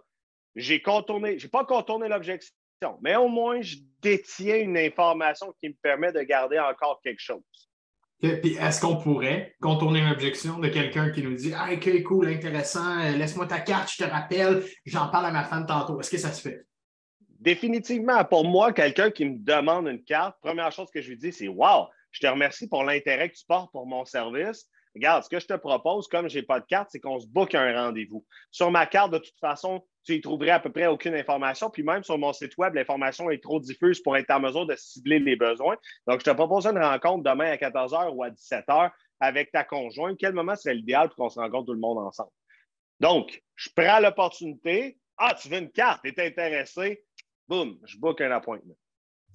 j'ai 0.54 0.82
contourné, 0.82 1.38
j'ai 1.38 1.48
pas 1.48 1.64
contourné 1.64 2.08
l'objection, 2.08 2.52
mais 3.00 3.16
au 3.16 3.28
moins, 3.28 3.60
je 3.60 3.76
détiens 4.00 4.58
une 4.58 4.76
information 4.76 5.54
qui 5.60 5.68
me 5.68 5.74
permet 5.74 6.12
de 6.12 6.20
garder 6.22 6.58
encore 6.58 7.00
quelque 7.02 7.20
chose. 7.20 7.42
Puis 8.22 8.54
est-ce 8.54 8.80
qu'on 8.80 8.98
pourrait 8.98 9.56
contourner 9.60 9.98
une 9.98 10.12
objection 10.12 10.60
de 10.60 10.68
quelqu'un 10.68 11.10
qui 11.10 11.24
nous 11.24 11.34
dit 11.34 11.52
Ah, 11.56 11.70
ok, 11.72 12.02
cool, 12.04 12.28
intéressant, 12.28 13.00
laisse-moi 13.16 13.46
ta 13.46 13.58
carte, 13.58 13.90
je 13.92 14.04
te 14.04 14.08
rappelle, 14.08 14.62
j'en 14.86 15.08
parle 15.08 15.26
à 15.26 15.30
ma 15.32 15.42
femme 15.42 15.66
tantôt. 15.66 16.00
Est-ce 16.00 16.10
que 16.10 16.18
ça 16.18 16.30
se 16.30 16.40
fait? 16.40 16.64
Définitivement. 17.40 18.24
Pour 18.24 18.44
moi, 18.44 18.72
quelqu'un 18.72 19.10
qui 19.10 19.24
me 19.24 19.38
demande 19.38 19.88
une 19.88 20.04
carte, 20.04 20.36
première 20.40 20.70
chose 20.70 20.88
que 20.94 21.00
je 21.00 21.08
lui 21.08 21.16
dis, 21.16 21.32
c'est 21.32 21.48
Wow, 21.48 21.88
je 22.12 22.20
te 22.20 22.26
remercie 22.28 22.68
pour 22.68 22.84
l'intérêt 22.84 23.28
que 23.28 23.34
tu 23.34 23.44
portes 23.44 23.72
pour 23.72 23.88
mon 23.88 24.04
service. 24.04 24.68
Regarde, 24.94 25.24
ce 25.24 25.28
que 25.28 25.40
je 25.40 25.46
te 25.46 25.54
propose, 25.54 26.06
comme 26.06 26.28
je 26.28 26.38
n'ai 26.38 26.44
pas 26.44 26.60
de 26.60 26.66
carte, 26.66 26.90
c'est 26.92 27.00
qu'on 27.00 27.18
se 27.18 27.26
boucle 27.26 27.56
un 27.56 27.86
rendez-vous. 27.86 28.24
Sur 28.52 28.70
ma 28.70 28.86
carte, 28.86 29.12
de 29.12 29.18
toute 29.18 29.38
façon, 29.40 29.84
tu 30.04 30.14
y 30.14 30.20
trouverais 30.20 30.50
à 30.50 30.60
peu 30.60 30.70
près 30.70 30.86
aucune 30.86 31.14
information. 31.14 31.70
Puis 31.70 31.82
même 31.82 32.02
sur 32.02 32.18
mon 32.18 32.32
site 32.32 32.56
web, 32.58 32.74
l'information 32.74 33.30
est 33.30 33.42
trop 33.42 33.60
diffuse 33.60 34.00
pour 34.02 34.16
être 34.16 34.30
en 34.30 34.40
mesure 34.40 34.66
de 34.66 34.74
cibler 34.76 35.18
les 35.18 35.36
besoins. 35.36 35.76
Donc, 36.06 36.20
je 36.20 36.24
te 36.24 36.30
propose 36.30 36.66
une 36.66 36.78
rencontre 36.78 37.22
demain 37.22 37.50
à 37.52 37.56
14h 37.56 38.10
ou 38.14 38.22
à 38.22 38.30
17h 38.30 38.90
avec 39.20 39.52
ta 39.52 39.64
conjointe. 39.64 40.16
Quel 40.18 40.32
moment 40.32 40.56
serait 40.56 40.74
l'idéal 40.74 41.08
pour 41.08 41.16
qu'on 41.16 41.28
se 41.28 41.38
rencontre 41.38 41.66
tout 41.66 41.74
le 41.74 41.80
monde 41.80 41.98
ensemble? 41.98 42.30
Donc, 42.98 43.42
je 43.54 43.70
prends 43.74 44.00
l'opportunité. 44.00 44.98
Ah, 45.16 45.34
tu 45.40 45.48
veux 45.48 45.58
une 45.58 45.70
carte, 45.70 46.02
tu 46.04 46.10
es 46.10 46.26
intéressé. 46.26 47.04
Boum, 47.48 47.78
je 47.84 47.98
book 47.98 48.20
un 48.20 48.30
appointment. 48.30 48.76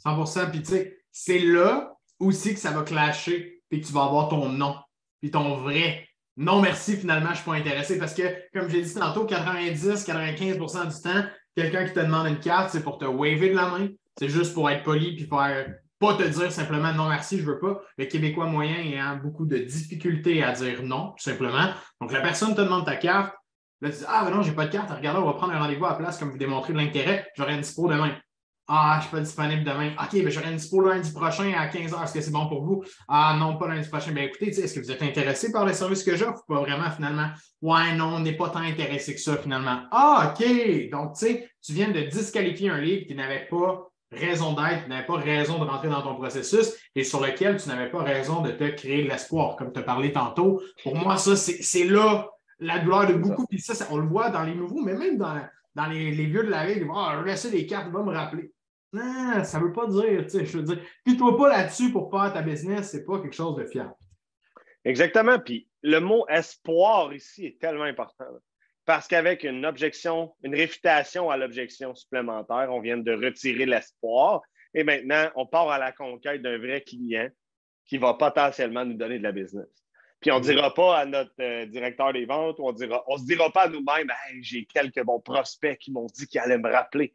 100% 0.04 0.52
Puis 0.52 0.62
tu 0.62 0.66
sais, 0.66 1.00
c'est 1.12 1.40
là 1.40 1.96
aussi 2.20 2.54
que 2.54 2.60
ça 2.60 2.72
va 2.72 2.84
clasher 2.84 3.62
puis 3.70 3.82
que 3.82 3.88
tu 3.88 3.94
vas 3.94 4.04
avoir 4.04 4.30
ton 4.30 4.50
nom 4.50 4.76
puis 5.20 5.32
ton 5.32 5.58
vrai 5.58 6.07
non 6.38 6.62
merci, 6.62 6.96
finalement, 6.96 7.28
je 7.28 7.32
ne 7.32 7.36
suis 7.38 7.46
pas 7.46 7.56
intéressé 7.56 7.98
parce 7.98 8.14
que, 8.14 8.24
comme 8.54 8.70
j'ai 8.70 8.82
dit 8.82 8.94
tantôt, 8.94 9.26
90-95% 9.26 10.96
du 10.96 11.02
temps, 11.02 11.26
quelqu'un 11.56 11.86
qui 11.86 11.94
te 11.94 12.00
demande 12.00 12.28
une 12.28 12.40
carte, 12.40 12.70
c'est 12.72 12.84
pour 12.84 13.00
te 13.00 13.06
waver 13.06 13.50
de 13.50 13.56
la 13.56 13.70
main, 13.70 13.88
c'est 14.18 14.30
juste 14.30 14.54
pour 14.54 14.70
être 14.70 14.84
poli 14.84 15.16
puis 15.16 15.26
faire 15.26 15.68
pas 16.00 16.14
te 16.14 16.24
dire 16.24 16.52
simplement 16.52 16.94
non 16.94 17.10
merci, 17.10 17.40
je 17.40 17.46
veux 17.46 17.60
pas. 17.60 17.82
Le 17.98 18.06
Québécois 18.06 18.46
moyen 18.46 19.04
a 19.04 19.16
beaucoup 19.16 19.46
de 19.46 19.58
difficultés 19.58 20.44
à 20.44 20.52
dire 20.52 20.84
non, 20.84 21.14
tout 21.18 21.24
simplement. 21.24 21.72
Donc, 22.00 22.12
la 22.12 22.22
personne 22.22 22.54
te 22.54 22.62
demande 22.62 22.86
ta 22.86 22.96
carte. 22.96 23.34
Là, 23.82 23.90
tu 23.90 23.98
dis 23.98 24.06
Ah, 24.08 24.24
ben 24.24 24.36
non, 24.36 24.42
j'ai 24.42 24.52
pas 24.52 24.66
de 24.66 24.72
carte. 24.72 24.92
Regarde, 24.92 25.18
on 25.18 25.26
va 25.26 25.34
prendre 25.34 25.54
un 25.54 25.60
rendez-vous 25.60 25.86
à 25.86 25.90
la 25.90 25.96
place 25.96 26.18
comme 26.20 26.30
vous 26.30 26.38
démontrez 26.38 26.74
de 26.74 26.78
l'intérêt. 26.78 27.28
J'aurai 27.36 27.56
une 27.56 27.62
dispo 27.62 27.88
demain. 27.88 28.16
Ah, 28.68 28.96
je 28.96 28.98
ne 28.98 29.02
suis 29.02 29.12
pas 29.12 29.20
disponible 29.22 29.64
demain. 29.64 29.92
OK, 29.94 30.14
mais 30.14 30.30
j'aurai 30.30 30.50
une 30.50 30.58
dispo 30.58 30.82
lundi 30.82 31.12
prochain 31.14 31.54
à 31.58 31.68
15h. 31.68 32.04
Est-ce 32.04 32.14
que 32.14 32.22
c'est 32.22 32.32
bon 32.32 32.48
pour 32.48 32.64
vous? 32.64 32.84
Ah, 33.08 33.36
non, 33.40 33.58
pas 33.58 33.68
lundi 33.70 33.88
prochain. 33.88 34.12
Bien, 34.12 34.24
écoutez, 34.24 34.50
est-ce 34.50 34.74
que 34.74 34.80
vous 34.82 34.92
êtes 34.92 35.02
intéressé 35.02 35.52
par 35.52 35.66
les 35.66 35.74
services 35.74 36.04
que 36.04 36.16
j'offre 36.18 36.44
pas 36.48 36.60
vraiment 36.60 36.92
finalement? 36.92 37.30
Ouais, 37.62 37.96
non, 37.96 38.16
on 38.16 38.20
n'est 38.20 38.36
pas 38.36 38.50
tant 38.50 38.60
intéressé 38.60 39.16
que 39.16 39.22
ça 39.22 39.38
finalement. 39.38 39.84
Ah, 39.92 40.34
OK. 40.34 40.90
Donc, 40.92 41.14
tu 41.14 41.26
sais, 41.26 41.50
tu 41.62 41.74
viens 41.74 41.92
de 41.92 42.02
disqualifier 42.02 42.70
un 42.70 42.82
livre 42.82 43.06
qui 43.08 43.16
n'avait 43.16 43.48
pas 43.50 43.88
raison 44.12 44.54
d'être, 44.54 44.84
qui 44.84 44.90
n'avait 44.90 45.06
pas 45.06 45.18
raison 45.18 45.60
de 45.60 45.70
rentrer 45.70 45.90
dans 45.90 46.02
ton 46.02 46.16
processus 46.16 46.74
et 46.96 47.04
sur 47.04 47.22
lequel 47.22 47.62
tu 47.62 47.70
n'avais 47.70 47.90
pas 47.90 48.04
raison 48.04 48.42
de 48.42 48.52
te 48.52 48.66
créer 48.66 49.04
de 49.04 49.10
l'espoir, 49.10 49.56
comme 49.56 49.72
tu 49.72 49.80
as 49.80 49.84
parlé 49.84 50.12
tantôt. 50.12 50.62
Pour 50.84 50.96
moi, 50.96 51.18
ça, 51.18 51.36
c'est 51.36 51.84
là 51.86 52.30
la 52.60 52.80
douleur 52.80 53.08
de 53.08 53.14
beaucoup. 53.14 53.46
Puis 53.48 53.60
ça, 53.60 53.74
on 53.92 53.98
le 53.98 54.08
voit 54.08 54.30
dans 54.30 54.44
les 54.44 54.56
nouveaux, 54.56 54.82
mais 54.82 54.96
même 54.96 55.18
dans, 55.18 55.36
dans 55.76 55.86
les, 55.88 56.12
vieux 56.12 56.44
de 56.44 56.50
la 56.50 56.66
ville. 56.66 56.88
Ah, 56.94 57.16
je 57.18 57.24
vais 57.24 57.32
laisser 57.32 57.52
les 57.52 57.66
cartes, 57.66 57.92
va 57.92 58.04
me 58.04 58.14
rappeler. 58.14 58.52
Non, 58.94 59.44
ça 59.44 59.60
ne 59.60 59.66
veut 59.66 59.74
pas 59.74 59.88
dire, 59.88 60.24
tu 60.24 60.30
sais, 60.30 60.46
je 60.46 60.58
veux 60.58 60.64
dire, 60.64 60.80
puis 61.04 61.18
toi 61.18 61.38
pas 61.38 61.50
là-dessus 61.50 61.92
pour 61.92 62.10
faire 62.10 62.32
ta 62.34 62.42
business, 62.42 62.92
c'est 62.92 63.06
pas 63.06 63.20
quelque 63.20 63.36
chose 63.36 63.56
de 63.56 63.66
fiable. 63.66 63.94
Exactement. 64.86 65.40
Puis 65.40 65.68
le 65.84 66.00
mot 66.00 66.26
espoir 66.30 67.14
ici 67.14 67.48
est 67.48 67.60
tellement 67.60 67.84
important. 67.84 68.26
Parce 68.86 69.08
qu'avec 69.08 69.44
une 69.44 69.66
objection, 69.66 70.34
une 70.44 70.56
réfutation 70.56 71.30
à 71.30 71.36
l'objection 71.36 71.94
supplémentaire, 71.94 72.70
on 72.72 72.80
vient 72.80 72.98
de 72.98 73.12
retirer 73.12 73.66
l'espoir. 73.66 74.42
Et 74.74 74.86
maintenant, 74.86 75.30
on 75.36 75.46
part 75.46 75.70
à 75.70 75.78
la 75.78 75.92
conquête 75.92 76.42
d'un 76.42 76.58
vrai 76.58 76.82
client 76.82 77.28
qui 77.86 77.98
va 77.98 78.14
potentiellement 78.14 78.86
nous 78.86 78.94
donner 78.94 79.18
de 79.18 79.24
la 79.24 79.34
business. 79.34 79.68
Puis 80.22 80.32
on 80.32 80.40
ne 80.40 80.44
dira 80.44 80.74
pas 80.74 81.00
à 81.00 81.06
notre 81.06 81.34
euh, 81.42 81.66
directeur 81.66 82.14
des 82.14 82.26
ventes, 82.26 82.60
on 82.60 82.72
dira, 82.72 83.04
on 83.08 83.18
se 83.18 83.26
dira 83.26 83.52
pas 83.52 83.64
à 83.64 83.70
nous-mêmes, 83.70 84.10
j'ai 84.42 84.66
quelques 84.66 85.04
bons 85.04 85.20
prospects 85.20 85.78
qui 85.78 85.92
m'ont 85.92 86.08
dit 86.08 86.28
qu'ils 86.28 86.40
allaient 86.40 86.58
me 86.58 86.72
rappeler. 86.72 87.14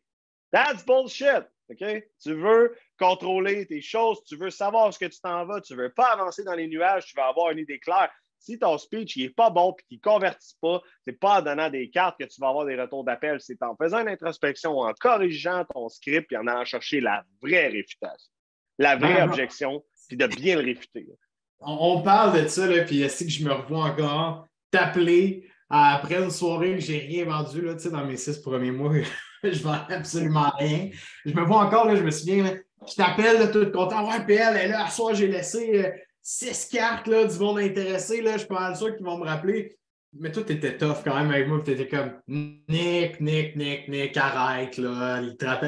That's 0.53 0.85
bullshit. 0.85 1.45
Tu 1.69 2.35
veux 2.35 2.77
contrôler 2.99 3.67
tes 3.67 3.81
choses, 3.81 4.23
tu 4.25 4.37
veux 4.37 4.51
savoir 4.51 4.93
ce 4.93 4.99
que 4.99 5.07
tu 5.07 5.21
t'en 5.21 5.45
vas, 5.47 5.61
tu 5.61 5.75
ne 5.75 5.83
veux 5.83 5.93
pas 5.93 6.13
avancer 6.13 6.45
dans 6.45 6.55
les 6.55 6.69
nuages, 6.69 7.07
tu 7.07 7.17
veux 7.17 7.23
avoir 7.23 7.51
une 7.51 7.59
idée 7.59 7.79
claire. 7.79 8.11
Si 8.39 8.59
ton 8.59 8.77
speech 8.77 9.17
n'est 9.17 9.31
pas 9.31 9.51
bon 9.51 9.73
et 9.79 9.83
qu'il 9.85 9.99
ne 9.99 10.03
convertit 10.03 10.57
pas, 10.61 10.83
ce 10.85 11.11
n'est 11.11 11.17
pas 11.17 11.39
en 11.39 11.43
donnant 11.43 11.71
des 11.71 11.91
cartes 11.91 12.19
que 12.19 12.25
tu 12.25 12.41
vas 12.41 12.49
avoir 12.49 12.67
des 12.67 12.75
retours 12.75 13.05
d'appel, 13.05 13.41
c'est 13.41 13.63
en 13.63 13.77
faisant 13.77 13.99
une 14.01 14.09
introspection, 14.09 14.79
en 14.79 14.93
corrigeant 14.95 15.65
ton 15.73 15.89
script 15.89 16.33
et 16.33 16.37
en 16.37 16.47
allant 16.49 16.65
chercher 16.65 17.01
la 17.01 17.25
vraie 17.41 17.69
réfutation, 17.69 18.33
la 18.79 18.97
vraie 18.97 19.23
objection, 19.23 19.85
puis 20.09 20.17
de 20.17 20.27
bien 20.27 20.57
le 20.57 20.65
réfuter. 20.65 21.07
on, 21.61 22.03
parle 22.03 22.43
de 22.43 22.49
ça, 22.49 22.67
là, 22.67 22.83
puis 22.83 23.03
est-ce 23.03 23.25
que 23.25 23.31
je 23.31 23.45
me 23.45 23.53
revois 23.53 23.85
encore 23.85 24.49
t'appeler 24.73 25.49
après 25.71 26.23
une 26.23 26.31
soirée 26.31 26.75
que 26.75 26.81
j'ai 26.81 26.99
rien 26.99 27.25
vendu 27.27 27.63
là, 27.63 27.75
dans 27.75 28.05
mes 28.05 28.17
six 28.17 28.39
premiers 28.39 28.73
mois? 28.73 28.93
je 29.53 29.63
vends 29.63 29.81
absolument 29.89 30.53
rien. 30.59 30.91
Je 31.25 31.35
me 31.35 31.43
vois 31.43 31.65
encore, 31.65 31.87
là, 31.87 31.97
je 31.97 32.03
me 32.03 32.11
souviens, 32.11 32.57
je 32.89 32.95
t'appelle, 32.95 33.51
tout 33.51 33.71
content. 33.71 34.09
Ouais, 34.09 34.25
PL, 34.25 34.57
et 34.57 34.69
là, 34.69 34.87
à 34.87 34.91
soir, 34.91 35.15
j'ai 35.15 35.29
laissé 35.29 35.85
euh, 35.85 35.91
six 36.23 36.69
cartes 36.69 37.07
là, 37.07 37.25
du 37.25 37.39
monde 37.39 37.59
intéressé. 37.59 38.23
Là, 38.23 38.33
je 38.33 38.39
suis 38.39 38.49
pas 38.49 38.75
sûr 38.75 38.95
qu'ils 38.97 39.05
vont 39.05 39.19
me 39.19 39.27
rappeler. 39.27 39.77
Mais 40.15 40.31
toi, 40.31 40.43
tu 40.47 40.53
étais 40.53 40.77
tough 40.77 40.99
quand 41.03 41.15
même 41.15 41.31
avec 41.31 41.49
moi. 41.49 41.63
Tu 41.65 41.71
étais 41.71 41.89
comme 41.89 42.13
Nick, 42.29 43.19
Nick, 43.19 43.57
Nick, 43.57 43.89
Nick, 43.89 44.17
arrête. 44.19 44.77
Là. 44.77 45.23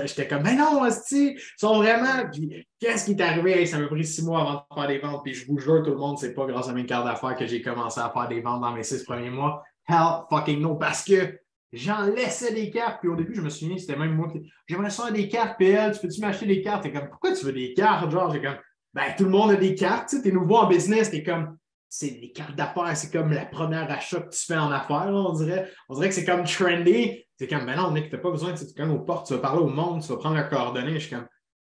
J'étais 0.04 0.28
comme, 0.28 0.42
mais 0.42 0.54
non, 0.54 0.86
ils 0.86 1.38
sont 1.56 1.78
vraiment. 1.78 2.28
Puis 2.30 2.66
qu'est-ce 2.78 3.06
qui 3.06 3.12
est 3.12 3.22
arrivé? 3.22 3.64
ça 3.64 3.78
m'a 3.78 3.86
pris 3.86 4.04
six 4.04 4.22
mois 4.22 4.42
avant 4.42 4.66
de 4.70 4.74
faire 4.74 4.88
des 4.88 4.98
ventes. 4.98 5.22
Puis 5.24 5.32
je 5.32 5.46
vous 5.46 5.58
jure, 5.58 5.82
tout 5.82 5.92
le 5.92 5.96
monde, 5.96 6.18
c'est 6.18 6.34
pas 6.34 6.44
grâce 6.44 6.68
à 6.68 6.74
mes 6.74 6.84
cartes 6.84 7.06
d'affaires 7.06 7.36
que 7.36 7.46
j'ai 7.46 7.62
commencé 7.62 8.00
à 8.00 8.10
faire 8.10 8.28
des 8.28 8.42
ventes 8.42 8.60
dans 8.60 8.72
mes 8.72 8.82
six 8.82 9.02
premiers 9.04 9.30
mois. 9.30 9.62
Hell 9.88 10.24
fucking 10.28 10.60
no. 10.60 10.74
Parce 10.74 11.04
que 11.04 11.38
j'en 11.74 12.06
laissais 12.06 12.52
des 12.52 12.70
cartes. 12.70 13.00
Puis 13.00 13.08
au 13.08 13.16
début, 13.16 13.34
je 13.34 13.40
me 13.40 13.50
souviens, 13.50 13.76
c'était 13.78 13.96
même 13.96 14.14
moi 14.14 14.28
qui. 14.30 14.50
J'aimerais 14.66 14.90
ça 14.90 15.10
des 15.10 15.28
cartes, 15.28 15.58
PL. 15.58 15.92
Tu 15.92 16.00
peux-tu 16.00 16.20
m'acheter 16.20 16.46
des 16.46 16.62
cartes? 16.62 16.82
T'es 16.82 16.92
comme, 16.92 17.08
pourquoi 17.08 17.32
tu 17.32 17.44
veux 17.44 17.52
des 17.52 17.74
cartes? 17.74 18.10
Genre, 18.10 18.32
j'ai 18.32 18.42
comme, 18.42 18.58
ben, 18.92 19.14
tout 19.16 19.24
le 19.24 19.30
monde 19.30 19.50
a 19.50 19.56
des 19.56 19.74
cartes. 19.74 20.10
Tu 20.10 20.28
es 20.28 20.32
nouveau 20.32 20.56
en 20.56 20.66
business. 20.66 21.10
T'es 21.10 21.22
comme, 21.22 21.56
c'est 21.88 22.10
des 22.10 22.32
cartes 22.32 22.56
d'affaires, 22.56 22.96
c'est 22.96 23.12
comme 23.12 23.32
la 23.32 23.46
première 23.46 23.88
achat 23.90 24.20
que 24.20 24.30
tu 24.34 24.44
fais 24.44 24.56
en 24.56 24.72
affaires, 24.72 25.10
on 25.10 25.32
dirait. 25.32 25.70
On 25.88 25.94
dirait 25.94 26.08
que 26.08 26.14
c'est 26.14 26.24
comme 26.24 26.44
trendy. 26.44 27.24
C'est 27.36 27.48
comme, 27.48 27.66
ben 27.66 27.76
non, 27.76 27.92
tu 27.94 28.00
n'as 28.00 28.18
pas 28.18 28.30
besoin, 28.30 28.54
tu 28.54 28.64
es 28.64 28.82
aux 28.84 29.00
portes, 29.00 29.26
tu 29.26 29.34
vas 29.34 29.40
parler 29.40 29.62
au 29.62 29.68
monde, 29.68 30.02
tu 30.02 30.08
vas 30.08 30.16
prendre 30.16 30.36
leurs 30.36 30.48
coordonnées. 30.48 30.94
Je 30.94 31.06
suis 31.06 31.14
comme, 31.14 31.26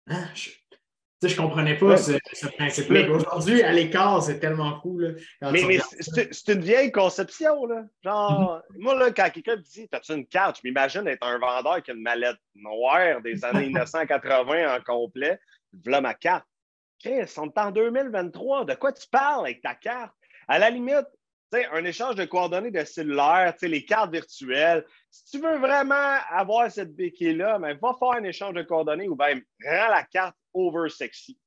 ah, 0.09 0.25
je, 0.33 0.49
je 1.21 1.27
ne 1.27 1.35
comprenais 1.35 1.77
pas 1.77 1.97
ce, 1.97 2.13
principe-là. 2.57 3.09
Aujourd'hui, 3.09 3.63
à 3.63 3.71
l'écart, 3.71 4.21
c'est 4.21 4.39
tellement 4.39 4.79
cool. 4.79 5.17
mais, 5.41 5.63
mais 5.63 5.79
c'est 5.99 6.53
une 6.53 6.61
vieille 6.61 6.91
conception. 6.91 7.65
Là. 7.65 7.83
Genre, 8.03 8.61
mm-hmm. 8.71 8.81
moi, 8.81 8.95
là, 8.95 9.11
quand 9.11 9.29
quelqu'un 9.31 9.55
me 9.55 9.61
dit 9.61 9.87
As-tu 9.91 10.13
une 10.13 10.25
carte? 10.27 10.57
Je 10.61 10.67
m'imagine 10.67 11.07
être 11.07 11.25
un 11.25 11.39
vendeur 11.39 11.81
qui 11.81 11.91
a 11.91 11.93
une 11.93 12.01
mallette 12.01 12.37
noire 12.55 13.21
des 13.21 13.43
années 13.45 13.67
1980 13.67 14.75
en 14.75 14.81
complet. 14.81 15.39
Voilà 15.83 16.01
ma 16.01 16.13
carte. 16.13 16.45
Chris, 16.99 17.33
on 17.37 17.47
est 17.47 17.57
en 17.57 17.71
2023. 17.71 18.65
De 18.65 18.73
quoi 18.75 18.91
tu 18.91 19.07
parles 19.09 19.45
avec 19.45 19.61
ta 19.61 19.75
carte? 19.75 20.13
À 20.47 20.59
la 20.59 20.69
limite, 20.69 21.07
un 21.71 21.85
échange 21.85 22.15
de 22.15 22.25
coordonnées 22.25 22.71
de 22.71 22.83
cellulaire, 22.83 23.53
les 23.61 23.85
cartes 23.85 24.11
virtuelles. 24.11 24.85
Si 25.09 25.31
tu 25.31 25.39
veux 25.39 25.57
vraiment 25.57 26.17
avoir 26.29 26.69
cette 26.71 26.95
béquille-là, 26.95 27.59
ben, 27.59 27.77
va 27.81 27.95
faire 27.97 28.11
un 28.11 28.23
échange 28.23 28.53
de 28.53 28.63
coordonnées 28.63 29.07
ou 29.07 29.15
bien 29.15 29.39
rends 29.65 29.89
la 29.89 30.03
carte 30.03 30.35
over 30.55 30.89
sexy. 30.89 31.37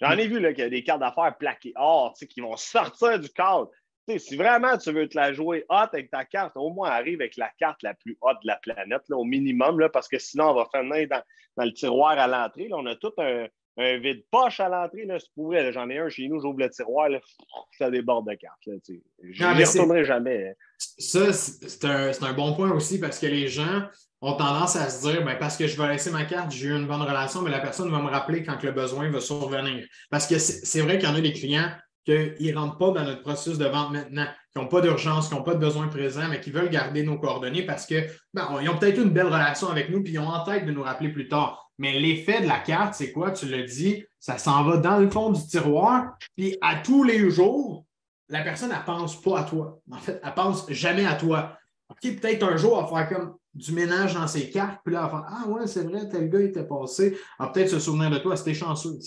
J'en 0.00 0.12
ai 0.12 0.26
vu 0.26 0.38
qu'il 0.38 0.58
y 0.58 0.62
a 0.62 0.70
des 0.70 0.82
cartes 0.82 1.00
d'affaires 1.00 1.36
plaquées 1.38 1.72
or 1.76 2.14
qui 2.14 2.40
vont 2.40 2.56
sortir 2.56 3.18
du 3.18 3.28
cadre. 3.30 3.70
si 4.16 4.36
vraiment 4.36 4.76
tu 4.76 4.92
veux 4.92 5.08
te 5.08 5.16
la 5.16 5.32
jouer 5.32 5.64
hot 5.68 5.88
avec 5.92 6.10
ta 6.10 6.24
carte, 6.24 6.56
au 6.56 6.70
moins 6.70 6.90
arrive 6.90 7.20
avec 7.20 7.36
la 7.36 7.50
carte 7.58 7.82
la 7.82 7.94
plus 7.94 8.18
haute 8.20 8.38
de 8.42 8.48
la 8.48 8.56
planète, 8.56 9.02
au 9.10 9.24
minimum, 9.24 9.78
là, 9.78 9.88
parce 9.88 10.08
que 10.08 10.18
sinon, 10.18 10.50
on 10.50 10.54
va 10.54 10.66
faire 10.72 10.84
dans, 10.84 11.22
dans 11.56 11.64
le 11.64 11.72
tiroir 11.72 12.18
à 12.18 12.26
l'entrée. 12.26 12.68
On 12.72 12.86
a 12.86 12.96
tout 12.96 13.12
un, 13.18 13.46
un 13.76 13.98
vide-poche 13.98 14.60
à 14.60 14.68
l'entrée, 14.68 15.04
là, 15.04 15.18
c'est 15.18 15.32
pour 15.34 15.52
J'en 15.52 15.88
ai 15.90 15.98
un 15.98 16.08
chez 16.08 16.28
nous, 16.28 16.40
j'ouvre 16.40 16.58
le 16.58 16.70
tiroir, 16.70 17.08
là, 17.08 17.20
ça 17.78 17.90
déborde 17.90 18.28
de 18.28 18.34
cartes. 18.34 18.68
Je 19.22 19.44
n'y 19.44 19.64
retournerai 19.64 20.04
jamais. 20.04 20.48
Hein. 20.48 20.54
Ça, 20.98 21.32
c'est 21.32 21.84
un, 21.84 22.32
bon 22.32 22.54
point 22.54 22.70
aussi 22.70 22.98
parce 22.98 23.18
que 23.18 23.26
les 23.26 23.48
gens 23.48 23.82
ont 24.22 24.34
tendance 24.34 24.76
à 24.76 24.88
se 24.88 25.06
dire 25.06 25.24
ben, 25.24 25.36
parce 25.38 25.56
que 25.56 25.66
je 25.66 25.80
vais 25.80 25.88
laisser 25.88 26.10
ma 26.10 26.24
carte, 26.24 26.50
j'ai 26.50 26.68
eu 26.68 26.76
une 26.76 26.86
bonne 26.86 27.02
relation, 27.02 27.42
mais 27.42 27.50
la 27.50 27.60
personne 27.60 27.90
va 27.90 28.00
me 28.00 28.08
rappeler 28.08 28.42
quand 28.42 28.62
le 28.62 28.72
besoin 28.72 29.10
va 29.10 29.20
survenir. 29.20 29.86
Parce 30.10 30.26
que 30.26 30.38
c'est 30.38 30.80
vrai 30.80 30.98
qu'il 30.98 31.08
y 31.08 31.12
en 31.12 31.14
a 31.14 31.20
des 31.20 31.32
clients 31.32 31.70
qui 32.04 32.12
ne 32.52 32.56
rentrent 32.56 32.78
pas 32.78 32.90
dans 32.92 33.04
notre 33.04 33.22
processus 33.22 33.58
de 33.58 33.66
vente 33.66 33.92
maintenant, 33.92 34.26
qui 34.52 34.58
n'ont 34.58 34.68
pas 34.68 34.80
d'urgence, 34.80 35.28
qui 35.28 35.34
n'ont 35.34 35.42
pas 35.42 35.54
de 35.54 35.60
besoin 35.60 35.88
présent, 35.88 36.28
mais 36.28 36.40
qui 36.40 36.50
veulent 36.50 36.70
garder 36.70 37.02
nos 37.02 37.18
coordonnées 37.18 37.64
parce 37.64 37.86
qu'ils 37.86 38.08
ben, 38.32 38.48
ont 38.50 38.78
peut-être 38.78 38.98
une 38.98 39.10
belle 39.10 39.26
relation 39.26 39.68
avec 39.68 39.90
nous, 39.90 40.02
puis 40.02 40.14
ils 40.14 40.18
ont 40.18 40.28
en 40.28 40.44
tête 40.44 40.66
de 40.66 40.72
nous 40.72 40.82
rappeler 40.82 41.10
plus 41.10 41.28
tard. 41.28 41.70
Mais 41.78 41.98
l'effet 41.98 42.42
de 42.42 42.46
la 42.46 42.58
carte, 42.58 42.94
c'est 42.94 43.12
quoi? 43.12 43.30
Tu 43.30 43.46
le 43.46 43.64
dis, 43.64 44.04
ça 44.18 44.38
s'en 44.38 44.64
va 44.64 44.78
dans 44.78 44.98
le 44.98 45.10
fond 45.10 45.30
du 45.30 45.46
tiroir, 45.46 46.16
puis 46.36 46.56
à 46.60 46.76
tous 46.76 47.04
les 47.04 47.30
jours, 47.30 47.84
la 48.30 48.42
personne, 48.42 48.70
elle 48.70 48.78
ne 48.78 48.84
pense 48.84 49.20
pas 49.20 49.40
à 49.40 49.44
toi. 49.44 49.80
En 49.90 49.98
fait, 49.98 50.20
elle 50.22 50.34
pense 50.34 50.70
jamais 50.70 51.04
à 51.04 51.14
toi. 51.14 51.56
OK, 51.90 52.20
peut-être 52.20 52.44
un 52.44 52.56
jour, 52.56 52.78
elle 52.78 52.90
va 52.90 53.06
faire 53.06 53.18
comme 53.18 53.34
du 53.52 53.72
ménage 53.72 54.14
dans 54.14 54.28
ses 54.28 54.48
cartes, 54.50 54.80
puis 54.84 54.94
là, 54.94 55.00
elle 55.04 55.10
va 55.12 55.24
faire 55.24 55.26
Ah 55.28 55.48
ouais, 55.48 55.66
c'est 55.66 55.82
vrai, 55.82 56.08
tel 56.08 56.30
gars 56.30 56.40
était 56.40 56.64
passé. 56.64 57.16
Elle 57.38 57.46
va 57.46 57.52
peut-être 57.52 57.70
se 57.70 57.80
souvenir 57.80 58.10
de 58.10 58.18
toi, 58.18 58.36
c'était 58.36 58.54
chanceux. 58.54 58.98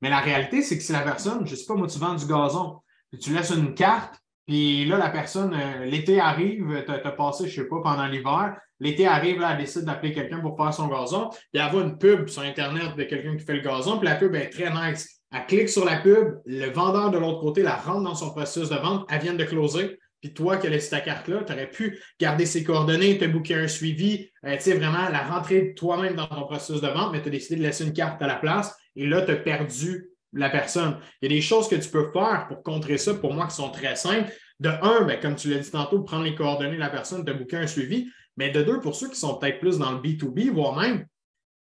Mais 0.00 0.08
la 0.08 0.20
réalité, 0.20 0.62
c'est 0.62 0.78
que 0.78 0.84
si 0.84 0.92
la 0.92 1.02
personne, 1.02 1.46
je 1.46 1.56
sais 1.56 1.66
pas, 1.66 1.74
moi, 1.74 1.88
tu 1.88 1.98
vends 1.98 2.14
du 2.14 2.26
gazon, 2.26 2.78
puis 3.10 3.20
tu 3.20 3.34
laisses 3.34 3.50
une 3.50 3.74
carte, 3.74 4.14
puis 4.46 4.84
là, 4.84 4.98
la 4.98 5.10
personne, 5.10 5.54
euh, 5.54 5.84
l'été 5.84 6.20
arrive, 6.20 6.84
tu 6.84 6.90
as, 6.90 6.98
passé, 7.12 7.48
je 7.48 7.62
sais 7.62 7.68
pas, 7.68 7.80
pendant 7.82 8.06
l'hiver, 8.06 8.56
l'été 8.78 9.06
arrive, 9.06 9.40
là, 9.40 9.52
elle 9.52 9.58
décide 9.58 9.82
d'appeler 9.82 10.12
quelqu'un 10.12 10.40
pour 10.40 10.56
faire 10.56 10.72
son 10.72 10.86
gazon, 10.88 11.30
puis 11.30 11.62
elle 11.62 11.70
voit 11.70 11.82
une 11.82 11.98
pub 11.98 12.28
sur 12.28 12.42
Internet 12.42 12.96
de 12.96 13.04
quelqu'un 13.04 13.36
qui 13.36 13.44
fait 13.44 13.54
le 13.54 13.60
gazon, 13.60 13.98
puis 13.98 14.08
la 14.08 14.16
pub 14.16 14.34
est 14.34 14.50
très 14.50 14.70
nice. 14.70 15.21
Elle 15.32 15.46
clique 15.46 15.68
sur 15.68 15.84
la 15.84 15.96
pub, 15.96 16.40
le 16.44 16.70
vendeur 16.70 17.10
de 17.10 17.18
l'autre 17.18 17.40
côté 17.40 17.62
la 17.62 17.76
rentre 17.76 18.02
dans 18.02 18.14
son 18.14 18.30
processus 18.30 18.68
de 18.68 18.76
vente, 18.76 19.06
elle 19.10 19.22
vient 19.22 19.34
de 19.34 19.44
closer, 19.44 19.98
puis 20.20 20.34
toi 20.34 20.56
qui 20.56 20.66
as 20.66 20.70
laissé 20.70 20.90
ta 20.90 21.00
carte-là, 21.00 21.42
tu 21.44 21.52
aurais 21.52 21.70
pu 21.70 21.98
garder 22.20 22.46
ses 22.46 22.62
coordonnées, 22.62 23.18
te 23.18 23.24
booker 23.24 23.54
un 23.54 23.68
suivi, 23.68 24.30
euh, 24.44 24.54
tu 24.56 24.62
sais, 24.62 24.74
vraiment 24.74 25.08
la 25.10 25.22
rentrer 25.22 25.74
toi-même 25.74 26.14
dans 26.14 26.26
ton 26.26 26.44
processus 26.44 26.80
de 26.80 26.88
vente, 26.88 27.12
mais 27.12 27.22
tu 27.22 27.28
as 27.28 27.32
décidé 27.32 27.56
de 27.56 27.62
laisser 27.62 27.84
une 27.84 27.92
carte 27.92 28.20
à 28.22 28.26
la 28.26 28.36
place, 28.36 28.76
et 28.94 29.06
là, 29.06 29.22
tu 29.22 29.32
as 29.32 29.36
perdu 29.36 30.10
la 30.32 30.50
personne. 30.50 30.98
Il 31.20 31.30
y 31.30 31.34
a 31.34 31.36
des 31.36 31.42
choses 31.42 31.68
que 31.68 31.76
tu 31.76 31.88
peux 31.88 32.10
faire 32.12 32.46
pour 32.48 32.62
contrer 32.62 32.98
ça, 32.98 33.14
pour 33.14 33.34
moi, 33.34 33.46
qui 33.46 33.56
sont 33.56 33.70
très 33.70 33.96
simples. 33.96 34.30
De 34.60 34.68
un, 34.68 35.04
ben, 35.04 35.18
comme 35.20 35.34
tu 35.34 35.50
l'as 35.50 35.58
dit 35.58 35.70
tantôt, 35.70 36.02
prendre 36.02 36.24
les 36.24 36.34
coordonnées 36.34 36.76
de 36.76 36.80
la 36.80 36.90
personne, 36.90 37.24
te 37.24 37.32
booker 37.32 37.56
un 37.56 37.66
suivi. 37.66 38.08
Mais 38.36 38.50
de 38.50 38.62
deux, 38.62 38.80
pour 38.80 38.94
ceux 38.94 39.08
qui 39.08 39.18
sont 39.18 39.36
peut-être 39.36 39.60
plus 39.60 39.78
dans 39.78 39.92
le 39.92 39.98
B2B, 39.98 40.50
voire 40.50 40.76
même, 40.76 41.04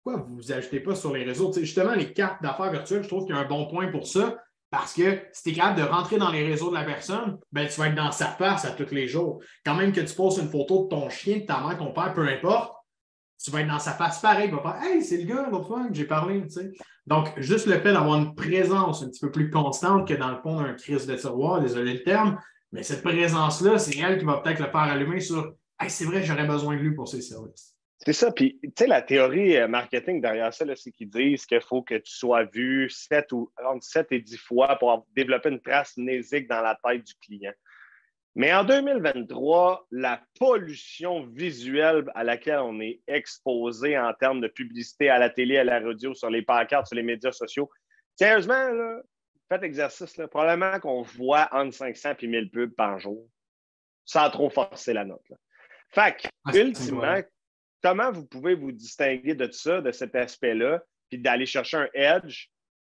pourquoi 0.04 0.26
vous 0.28 0.42
ne 0.42 0.54
ajoutez 0.54 0.80
pas 0.82 0.96
sur 0.96 1.14
les 1.14 1.24
réseaux? 1.24 1.52
justement, 1.54 1.94
les 1.94 2.12
cartes 2.12 2.42
d'affaires 2.44 2.72
virtuelles, 2.72 3.04
je 3.04 3.08
trouve 3.08 3.26
qu'il 3.26 3.36
y 3.36 3.38
a 3.38 3.42
un 3.42 3.48
bon 3.48 3.68
point 3.68 3.88
pour 3.88 4.06
ça. 4.06 4.38
Parce 4.70 4.94
que 4.94 5.20
si 5.32 5.44
tu 5.44 5.50
es 5.52 5.54
capable 5.54 5.80
de 5.80 5.86
rentrer 5.86 6.18
dans 6.18 6.32
les 6.32 6.44
réseaux 6.44 6.70
de 6.70 6.76
la 6.76 6.84
personne, 6.84 7.38
ben, 7.52 7.68
tu 7.68 7.80
vas 7.80 7.90
être 7.90 7.96
dans 7.96 8.12
sa 8.12 8.26
face 8.26 8.66
à 8.66 8.72
tous 8.72 8.92
les 8.92 9.08
jours. 9.08 9.40
Quand 9.64 9.76
même 9.76 9.92
que 9.92 10.02
tu 10.02 10.16
poses 10.16 10.40
une 10.40 10.50
photo 10.50 10.86
de 10.86 10.90
ton 10.90 11.10
chien, 11.10 11.38
de 11.38 11.46
ta 11.46 11.60
mère, 11.62 11.78
ton 11.78 11.94
père, 11.94 12.12
peu 12.14 12.28
importe, 12.28 12.74
tu 13.42 13.52
vas 13.52 13.62
être 13.62 13.68
dans 13.68 13.80
sa 13.80 13.92
face 13.92 14.20
pareil. 14.20 14.50
Il 14.50 14.56
va 14.56 14.62
faire 14.62 14.84
Hey, 14.84 15.04
c'est 15.04 15.18
le 15.18 15.26
gars 15.26 15.48
l'autre 15.50 15.68
fois 15.68 15.88
que 15.88 15.94
j'ai 15.94 16.06
parlé. 16.06 16.44
Donc, 17.06 17.32
juste 17.38 17.68
le 17.68 17.80
fait 17.80 17.94
d'avoir 17.94 18.18
une 18.18 18.34
présence 18.34 19.04
un 19.04 19.10
petit 19.10 19.20
peu 19.20 19.32
plus 19.32 19.52
constante 19.52 20.08
que 20.08 20.16
dans 20.16 20.32
le 20.32 20.42
fond 20.42 20.60
d'un 20.60 20.74
crise 20.74 21.06
de 21.06 21.16
tiroir, 21.16 21.62
désolé 21.62 21.94
le 21.94 22.04
terme, 22.04 22.40
mais 22.72 22.82
cette 22.82 23.04
présence-là, 23.04 23.78
c'est 23.78 23.98
elle 24.00 24.18
qui 24.18 24.26
va 24.26 24.38
peut-être 24.38 24.60
le 24.60 24.72
faire 24.72 24.82
allumer 24.82 25.20
sur 25.20 25.54
c'est 25.88 26.06
vrai, 26.06 26.24
j'aurais 26.24 26.48
besoin 26.48 26.76
de 26.76 26.82
lui 26.82 26.96
pour 26.96 27.08
ces 27.08 27.22
services. 27.22 27.73
C'est 28.06 28.14
ça. 28.14 28.32
Puis, 28.32 28.60
tu 28.62 28.70
sais, 28.78 28.88
la 28.88 29.02
théorie 29.02 29.56
euh, 29.56 29.68
marketing 29.68 30.20
derrière 30.20 30.54
ça, 30.54 30.66
c'est 30.76 30.92
qu'ils 30.92 31.10
disent 31.10 31.46
qu'il 31.46 31.62
faut 31.62 31.82
que 31.82 31.96
tu 31.96 32.12
sois 32.12 32.44
vu 32.44 32.90
7 32.90 33.32
ou, 33.32 33.50
entre 33.64 33.84
7 33.84 34.08
et 34.12 34.20
10 34.20 34.38
fois 34.38 34.78
pour 34.78 35.08
développer 35.16 35.50
une 35.50 35.62
trace 35.62 35.96
nésique 35.96 36.50
dans 36.50 36.62
la 36.62 36.78
tête 36.84 37.06
du 37.06 37.14
client. 37.16 37.54
Mais 38.36 38.52
en 38.54 38.66
2023, 38.66 39.88
la 39.92 40.22
pollution 40.38 41.28
visuelle 41.28 42.04
à 42.16 42.24
laquelle 42.24 42.60
on 42.60 42.82
est 42.82 43.00
exposé 43.08 43.98
en 43.98 44.14
termes 44.14 44.42
de 44.42 44.48
publicité 44.48 45.10
à 45.10 45.20
la 45.20 45.30
télé, 45.30 45.58
à 45.58 45.64
la 45.64 45.80
radio, 45.80 46.14
sur 46.14 46.30
les 46.30 46.42
pancartes, 46.42 46.88
sur 46.88 46.96
les 46.96 47.04
médias 47.04 47.32
sociaux, 47.32 47.70
sérieusement, 48.16 48.70
là, 48.70 49.02
faites 49.48 49.62
l'exercice. 49.62 50.20
Probablement 50.32 50.80
qu'on 50.80 51.04
voit 51.04 51.48
entre 51.52 51.74
500 51.74 52.16
et 52.20 52.28
1000 52.28 52.50
pubs 52.50 52.76
par 52.76 53.00
jour 53.00 53.30
sans 54.06 54.30
trop 54.30 54.50
forcer 54.50 54.92
la 54.94 55.06
note. 55.06 55.24
Là. 55.30 55.38
Fait 55.90 56.18
que, 56.18 56.28
ah, 56.46 56.58
ultimement, 56.58 57.22
comment 57.84 58.12
vous 58.12 58.26
pouvez 58.26 58.56
vous 58.56 58.72
distinguer 58.72 59.36
de 59.36 59.52
ça, 59.52 59.82
de 59.82 59.92
cet 59.92 60.16
aspect-là, 60.16 60.82
puis 61.10 61.20
d'aller 61.20 61.46
chercher 61.46 61.78
un 61.78 61.90
edge? 61.94 62.48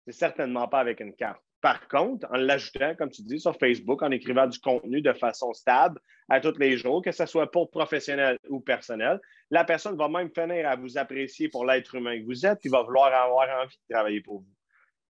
C'est 0.05 0.13
certainement 0.13 0.67
pas 0.67 0.79
avec 0.79 0.99
une 0.99 1.15
carte. 1.15 1.41
Par 1.61 1.87
contre, 1.87 2.27
en 2.31 2.37
l'ajoutant, 2.37 2.95
comme 2.95 3.11
tu 3.11 3.21
dis, 3.21 3.39
sur 3.39 3.55
Facebook, 3.55 4.01
en 4.01 4.09
écrivant 4.09 4.47
du 4.47 4.59
contenu 4.59 5.01
de 5.01 5.13
façon 5.13 5.53
stable 5.53 5.99
à 6.27 6.39
tous 6.39 6.57
les 6.57 6.75
jours, 6.75 7.03
que 7.03 7.11
ce 7.11 7.25
soit 7.27 7.51
pour 7.51 7.69
professionnel 7.69 8.39
ou 8.49 8.59
personnel, 8.59 9.19
la 9.51 9.63
personne 9.63 9.95
va 9.95 10.09
même 10.09 10.31
finir 10.33 10.67
à 10.67 10.75
vous 10.75 10.97
apprécier 10.97 11.49
pour 11.49 11.65
l'être 11.65 11.93
humain 11.93 12.19
que 12.19 12.25
vous 12.25 12.45
êtes, 12.45 12.59
puis 12.59 12.69
va 12.69 12.81
vouloir 12.81 13.13
avoir 13.13 13.47
envie 13.61 13.77
de 13.77 13.93
travailler 13.93 14.21
pour 14.21 14.39
vous. 14.39 14.55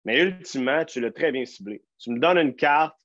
Mais 0.04 0.20
ultimement, 0.20 0.84
tu 0.84 1.00
l'as 1.00 1.12
très 1.12 1.30
bien 1.30 1.44
ciblé. 1.44 1.84
Tu 1.98 2.10
me 2.10 2.18
donnes 2.18 2.38
une 2.38 2.56
carte, 2.56 2.98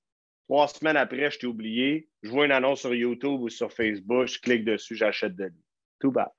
trois 0.47 0.67
semaines 0.67 0.97
après, 0.97 1.29
je 1.29 1.37
t'ai 1.37 1.47
oublié, 1.47 2.09
je 2.23 2.31
vois 2.31 2.45
une 2.45 2.51
annonce 2.51 2.79
sur 2.79 2.95
YouTube 2.95 3.41
ou 3.41 3.49
sur 3.49 3.71
Facebook, 3.71 4.27
je 4.27 4.39
clique 4.39 4.65
dessus, 4.65 4.95
j'achète 4.95 5.35
de 5.35 5.45
lui. 5.45 5.63
Tout 5.99 6.11
bas. 6.11 6.33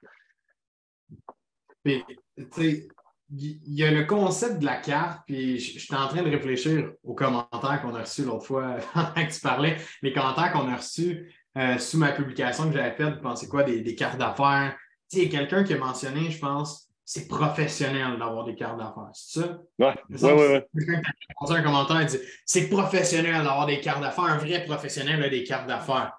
Tu 1.86 2.46
sais, 2.52 2.88
il 3.30 3.74
y 3.74 3.84
a 3.84 3.90
le 3.90 4.04
concept 4.04 4.60
de 4.60 4.64
la 4.64 4.76
carte, 4.76 5.22
puis 5.26 5.58
je 5.58 5.78
suis 5.80 5.94
en 5.94 6.06
train 6.08 6.22
de 6.22 6.30
réfléchir 6.30 6.92
aux 7.02 7.14
commentaires 7.14 7.82
qu'on 7.82 7.94
a 7.94 8.00
reçus 8.00 8.24
l'autre 8.24 8.46
fois 8.46 8.76
pendant 8.94 9.26
que 9.26 9.32
tu 9.32 9.40
parlais, 9.40 9.76
les 10.02 10.12
commentaires 10.12 10.52
qu'on 10.52 10.68
a 10.68 10.76
reçus 10.76 11.34
euh, 11.56 11.78
sous 11.78 11.98
ma 11.98 12.12
publication 12.12 12.68
que 12.68 12.76
j'avais 12.76 12.94
faite, 12.94 13.14
vous 13.14 13.22
pensez 13.22 13.48
quoi, 13.48 13.62
des, 13.64 13.94
cartes 13.94 14.18
d'affaires? 14.18 14.76
Il 15.12 15.22
y 15.22 15.26
a 15.26 15.28
quelqu'un 15.28 15.64
qui 15.64 15.74
a 15.74 15.78
mentionné, 15.78 16.30
je 16.30 16.38
pense, 16.38 16.88
c'est 17.04 17.28
professionnel 17.28 18.18
d'avoir 18.18 18.44
des 18.44 18.54
cartes 18.54 18.78
d'affaires. 18.78 19.10
C'est 19.12 19.40
ça? 19.40 19.58
Oui, 19.78 19.86
oui, 20.10 20.60
oui. 20.74 20.84
Quelqu'un 20.86 21.00
qui 21.00 21.52
a 21.52 21.56
un 21.56 21.62
commentaire 21.62 22.00
et 22.00 22.06
dit 22.06 22.18
c'est 22.44 22.68
professionnel 22.68 23.44
d'avoir 23.44 23.66
des 23.66 23.80
cartes 23.80 24.02
d'affaires. 24.02 24.24
Un 24.24 24.38
vrai 24.38 24.64
professionnel 24.64 25.22
a 25.22 25.28
des 25.28 25.44
cartes 25.44 25.68
d'affaires. 25.68 26.12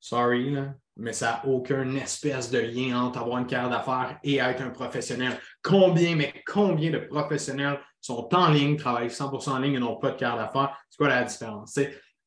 Sorry, 0.00 0.50
là, 0.50 0.74
mais 0.96 1.12
ça 1.12 1.42
n'a 1.44 1.50
aucun 1.50 1.94
espèce 1.96 2.50
de 2.50 2.58
lien 2.58 3.00
entre 3.00 3.20
avoir 3.20 3.38
une 3.38 3.46
carte 3.46 3.70
d'affaires 3.70 4.18
et 4.24 4.36
être 4.38 4.62
un 4.62 4.70
professionnel. 4.70 5.38
Combien, 5.62 6.16
mais 6.16 6.42
combien 6.46 6.90
de 6.90 6.98
professionnels 6.98 7.78
sont 8.00 8.28
en 8.34 8.48
ligne, 8.48 8.76
travaillent 8.76 9.08
100% 9.08 9.50
en 9.50 9.58
ligne 9.58 9.74
et 9.74 9.78
n'ont 9.78 9.96
pas 9.96 10.12
de 10.12 10.16
carte 10.16 10.38
d'affaires? 10.38 10.76
C'est 10.88 10.96
quoi 10.96 11.08
la 11.08 11.24
différence? 11.24 11.78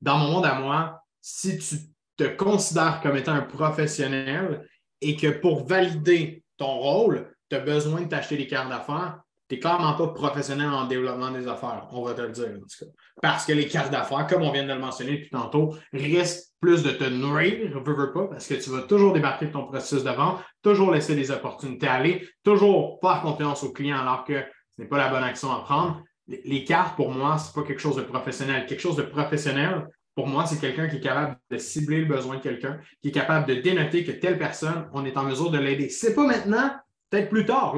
dans 0.01 0.17
mon 0.17 0.31
monde 0.31 0.45
à 0.45 0.59
moi, 0.59 1.01
si 1.21 1.57
tu 1.57 1.75
te 2.15 2.23
considères 2.23 3.01
comme 3.01 3.17
étant 3.17 3.33
un 3.33 3.41
professionnel 3.41 4.65
et 5.01 5.15
que 5.15 5.27
pour 5.27 5.65
valider 5.65 6.43
ton 6.57 6.77
rôle, 6.77 7.33
tu 7.49 7.55
as 7.55 7.59
besoin 7.59 8.01
de 8.01 8.07
t'acheter 8.07 8.37
des 8.37 8.47
cartes 8.47 8.69
d'affaires, 8.69 9.19
tu 9.49 9.55
n'es 9.55 9.59
clairement 9.59 9.93
pas 9.93 10.07
professionnel 10.09 10.69
en 10.69 10.85
développement 10.85 11.31
des 11.31 11.47
affaires, 11.47 11.87
on 11.91 12.03
va 12.03 12.13
te 12.13 12.21
le 12.21 12.29
dire 12.29 12.49
en 12.49 12.59
tout 12.59 12.85
cas. 12.85 12.91
Parce 13.21 13.45
que 13.45 13.51
les 13.51 13.67
cartes 13.67 13.91
d'affaires, 13.91 14.27
comme 14.27 14.43
on 14.43 14.51
vient 14.51 14.63
de 14.63 14.71
le 14.71 14.79
mentionner 14.79 15.17
depuis 15.17 15.31
tantôt, 15.31 15.75
risquent 15.91 16.49
plus 16.61 16.83
de 16.83 16.91
te 16.91 17.03
nourrir, 17.05 17.71
veux, 17.83 17.93
veux 17.93 18.13
pas, 18.13 18.27
parce 18.27 18.47
que 18.47 18.53
tu 18.53 18.69
vas 18.69 18.81
toujours 18.83 19.11
débarquer 19.11 19.47
de 19.47 19.51
ton 19.51 19.65
processus 19.65 20.03
de 20.03 20.11
vente, 20.11 20.39
toujours 20.61 20.91
laisser 20.91 21.15
des 21.15 21.31
opportunités 21.31 21.87
aller, 21.87 22.29
toujours 22.43 22.99
faire 23.01 23.21
confiance 23.21 23.63
au 23.63 23.71
client 23.71 23.97
alors 23.97 24.23
que 24.23 24.39
ce 24.75 24.81
n'est 24.81 24.87
pas 24.87 24.97
la 24.97 25.09
bonne 25.09 25.23
action 25.23 25.51
à 25.51 25.61
prendre. 25.61 26.03
Les 26.27 26.63
cartes, 26.63 26.95
pour 26.95 27.11
moi, 27.11 27.39
ce 27.39 27.47
n'est 27.47 27.63
pas 27.63 27.67
quelque 27.67 27.81
chose 27.81 27.95
de 27.95 28.03
professionnel. 28.03 28.67
Quelque 28.67 28.81
chose 28.81 28.97
de 28.97 29.01
professionnel, 29.01 29.87
pour 30.13 30.27
moi, 30.27 30.45
c'est 30.45 30.59
quelqu'un 30.59 30.87
qui 30.87 30.97
est 30.97 31.01
capable 31.01 31.37
de 31.49 31.57
cibler 31.57 32.01
le 32.01 32.05
besoin 32.05 32.35
de 32.37 32.41
quelqu'un, 32.41 32.79
qui 33.01 33.07
est 33.07 33.11
capable 33.11 33.47
de 33.47 33.55
dénoter 33.55 34.03
que 34.03 34.11
telle 34.11 34.37
personne, 34.37 34.87
on 34.93 35.05
est 35.05 35.17
en 35.17 35.23
mesure 35.23 35.49
de 35.49 35.57
l'aider. 35.57 35.89
Ce 35.89 36.07
n'est 36.07 36.13
pas 36.13 36.27
maintenant, 36.27 36.71
peut-être 37.09 37.29
plus 37.29 37.45
tard, 37.45 37.75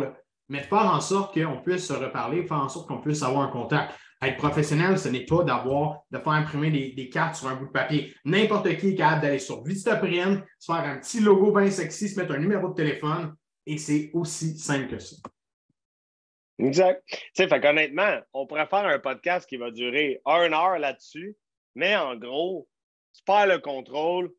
mais 0.52 0.60
de 0.60 0.66
faire 0.66 0.94
en 0.94 1.00
sorte 1.00 1.34
qu'on 1.34 1.62
puisse 1.62 1.88
se 1.88 1.94
reparler, 1.94 2.46
faire 2.46 2.58
en 2.58 2.68
sorte 2.68 2.90
qu'on 2.90 3.00
puisse 3.00 3.24
avoir 3.24 3.44
un 3.44 3.52
contact. 3.52 3.98
Être 4.22 4.36
professionnel, 4.36 5.00
ce 5.00 5.08
n'est 5.08 5.26
pas 5.26 5.46
d'avoir, 5.46 6.02
de 6.12 6.18
faire 6.20 6.34
imprimer 6.34 6.70
des, 6.70 7.10
cartes 7.10 7.36
sur 7.36 7.48
un 7.48 7.56
bout 7.56 7.68
de 7.68 7.72
papier. 7.72 8.14
N'importe 8.26 8.68
qui 8.76 8.90
est 8.90 8.96
capable 8.96 9.22
d'aller 9.22 9.40
sur 9.40 9.64
Vistaprint, 9.64 10.44
se 10.60 10.72
faire 10.72 10.84
un 10.84 10.98
petit 10.98 11.22
logo 11.22 11.54
bien 11.54 11.72
sexy, 11.72 12.10
se 12.10 12.20
mettre 12.20 12.34
un 12.34 12.40
numéro 12.40 12.68
de 12.68 12.74
téléphone, 12.74 13.34
et 13.66 13.78
c'est 13.78 14.12
aussi 14.14 14.58
simple 14.58 14.90
que 14.90 15.00
ça. 15.00 15.16
Exact. 16.60 17.02
Tu 17.08 17.18
sais, 17.34 17.68
honnêtement, 17.68 18.20
on 18.34 18.46
pourrait 18.46 18.68
faire 18.68 18.86
un 18.86 19.00
podcast 19.00 19.48
qui 19.48 19.56
va 19.56 19.72
durer 19.72 20.22
une 20.26 20.54
heure 20.54 20.78
là-dessus, 20.78 21.38
mais 21.76 21.96
en 21.96 22.18
gros, 22.18 22.68
tu 23.16 23.24
perds 23.24 23.48
le 23.48 23.60
contrôle, 23.60 24.30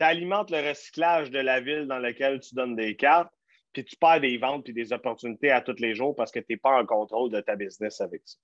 tu 0.00 0.04
alimentes 0.04 0.50
le 0.50 0.68
recyclage 0.68 1.30
de 1.30 1.38
la 1.38 1.60
ville 1.60 1.86
dans 1.86 1.98
laquelle 1.98 2.40
tu 2.40 2.56
donnes 2.56 2.74
des 2.74 2.96
cartes, 2.96 3.32
puis 3.72 3.84
tu 3.84 3.96
perds 3.96 4.20
des 4.20 4.36
ventes 4.36 4.64
puis 4.64 4.72
des 4.72 4.92
opportunités 4.92 5.50
à 5.50 5.60
tous 5.60 5.76
les 5.78 5.94
jours 5.94 6.14
parce 6.16 6.30
que 6.30 6.40
tu 6.40 6.46
n'es 6.50 6.56
pas 6.56 6.80
en 6.80 6.86
contrôle 6.86 7.30
de 7.30 7.40
ta 7.40 7.56
business 7.56 8.00
avec 8.00 8.22
ça. 8.24 8.38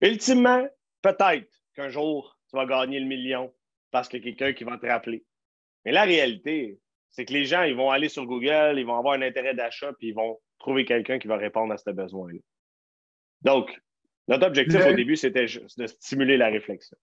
Ultimement, 0.00 0.66
peut-être 1.02 1.50
qu'un 1.74 1.88
jour, 1.88 2.38
tu 2.50 2.56
vas 2.56 2.66
gagner 2.66 3.00
le 3.00 3.06
million 3.06 3.54
parce 3.90 4.08
qu'il 4.08 4.20
y 4.20 4.22
a 4.22 4.32
quelqu'un 4.32 4.52
qui 4.52 4.64
va 4.64 4.78
te 4.78 4.86
rappeler. 4.86 5.24
Mais 5.84 5.92
la 5.92 6.04
réalité, 6.04 6.80
c'est 7.10 7.24
que 7.24 7.32
les 7.32 7.44
gens, 7.44 7.62
ils 7.62 7.76
vont 7.76 7.90
aller 7.90 8.08
sur 8.08 8.26
Google, 8.26 8.74
ils 8.76 8.84
vont 8.84 8.98
avoir 8.98 9.14
un 9.14 9.22
intérêt 9.22 9.54
d'achat, 9.54 9.92
puis 9.92 10.08
ils 10.08 10.14
vont 10.14 10.40
trouver 10.58 10.84
quelqu'un 10.84 11.18
qui 11.18 11.28
va 11.28 11.36
répondre 11.36 11.72
à 11.72 11.76
ce 11.76 11.90
besoin-là. 11.90 12.40
Donc, 13.42 13.80
notre 14.26 14.46
objectif 14.46 14.84
au 14.84 14.94
début, 14.94 15.16
c'était 15.16 15.44
de 15.44 15.86
stimuler 15.86 16.36
la 16.36 16.48
réflexion. 16.48 16.96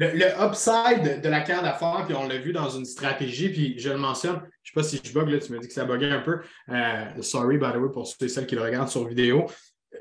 Le, 0.00 0.28
upside 0.42 1.20
de 1.20 1.28
la 1.28 1.42
carte 1.42 1.62
d'affaires, 1.62 2.04
puis 2.06 2.14
on 2.14 2.26
l'a 2.26 2.38
vu 2.38 2.54
dans 2.54 2.70
une 2.70 2.86
stratégie, 2.86 3.50
puis 3.50 3.78
je 3.78 3.90
le 3.90 3.98
mentionne, 3.98 4.40
je 4.62 4.70
ne 4.70 4.72
sais 4.72 4.72
pas 4.74 4.82
si 4.82 5.00
je 5.04 5.12
bug, 5.12 5.28
là, 5.28 5.38
tu 5.38 5.52
me 5.52 5.58
dis 5.58 5.68
que 5.68 5.74
ça 5.74 5.84
buguait 5.84 6.10
un 6.10 6.20
peu. 6.20 6.40
Euh, 6.70 7.20
sorry, 7.20 7.58
by 7.58 7.66
the 7.72 7.76
way, 7.76 7.90
pour 7.92 8.06
ceux 8.06 8.24
et 8.24 8.28
celles 8.28 8.46
qui 8.46 8.54
le 8.54 8.62
regardent 8.62 8.88
sur 8.88 9.06
vidéo. 9.06 9.44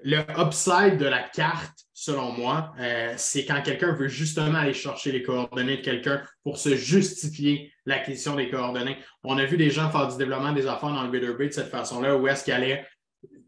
Le 0.03 0.19
upside 0.37 0.97
de 0.97 1.05
la 1.05 1.23
carte, 1.23 1.79
selon 1.93 2.31
moi, 2.31 2.71
euh, 2.79 3.13
c'est 3.17 3.43
quand 3.43 3.61
quelqu'un 3.61 3.91
veut 3.91 4.07
justement 4.07 4.59
aller 4.59 4.73
chercher 4.73 5.11
les 5.11 5.21
coordonnées 5.21 5.77
de 5.77 5.81
quelqu'un 5.81 6.21
pour 6.43 6.57
se 6.57 6.77
justifier 6.77 7.73
l'acquisition 7.85 8.35
des 8.35 8.49
coordonnées. 8.49 8.99
On 9.25 9.37
a 9.37 9.43
vu 9.43 9.57
des 9.57 9.69
gens 9.69 9.89
faire 9.89 10.07
du 10.07 10.15
développement 10.15 10.53
des 10.53 10.65
affaires 10.65 10.93
dans 10.93 11.03
le 11.03 11.09
B2B 11.09 11.47
de 11.47 11.51
cette 11.51 11.71
façon-là, 11.71 12.15
où 12.15 12.25
est-ce 12.29 12.45
qu'allaient 12.45 12.87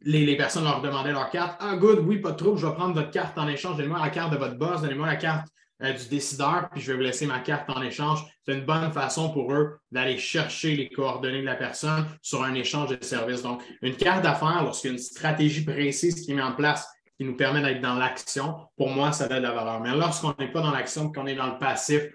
les, 0.02 0.26
les, 0.26 0.36
personnes 0.36 0.66
leur 0.66 0.82
demandaient 0.82 1.14
leur 1.14 1.30
carte. 1.30 1.56
Ah, 1.62 1.78
good, 1.78 2.00
oui, 2.00 2.18
pas 2.18 2.32
de 2.32 2.44
je 2.44 2.66
vais 2.66 2.74
prendre 2.74 2.94
votre 2.94 3.12
carte 3.12 3.38
en 3.38 3.48
échange. 3.48 3.78
Donnez-moi 3.78 4.00
la 4.02 4.10
carte 4.10 4.34
de 4.34 4.38
votre 4.38 4.58
boss, 4.58 4.82
donnez-moi 4.82 5.08
la 5.08 5.16
carte 5.16 5.48
euh, 5.84 5.94
du 5.94 6.10
décideur, 6.10 6.70
puis 6.72 6.82
je 6.82 6.92
vais 6.92 6.98
vous 6.98 7.04
laisser 7.04 7.26
ma 7.26 7.40
carte 7.40 7.70
en 7.70 7.82
échange. 7.82 8.24
C'est 8.46 8.54
une 8.54 8.66
bonne 8.66 8.92
façon 8.92 9.32
pour 9.32 9.54
eux 9.54 9.80
d'aller 9.92 10.18
chercher 10.18 10.76
les 10.76 10.90
coordonnées 10.90 11.42
de 11.42 11.46
la 11.46 11.56
personne 11.56 12.06
sur 12.22 12.44
un 12.44 12.54
échange 12.54 12.98
de 12.98 13.04
services. 13.04 13.42
Donc, 13.42 13.64
une 13.82 13.96
carte 13.96 14.24
d'affaires, 14.24 14.64
lorsqu'il 14.64 14.90
y 14.90 14.92
a 14.92 14.94
une 14.94 15.02
stratégie 15.02 15.64
précise 15.64 16.22
qui 16.22 16.32
est 16.32 16.36
mise 16.36 16.44
en 16.44 16.54
place 16.54 16.88
qui 17.18 17.26
nous 17.26 17.36
permet 17.36 17.62
d'être 17.62 17.82
dans 17.82 17.96
l'action, 17.96 18.56
pour 18.78 18.90
moi, 18.90 19.12
ça 19.12 19.28
donne 19.28 19.40
de 19.40 19.44
la 19.44 19.54
valeur. 19.54 19.80
Mais 19.80 19.92
lorsqu'on 19.96 20.34
n'est 20.40 20.52
pas 20.52 20.62
dans 20.62 20.72
l'action, 20.72 21.12
qu'on 21.12 21.28
est 21.28 21.36
dans 21.36 21.54
le 21.54 21.60
passif, 21.60 22.10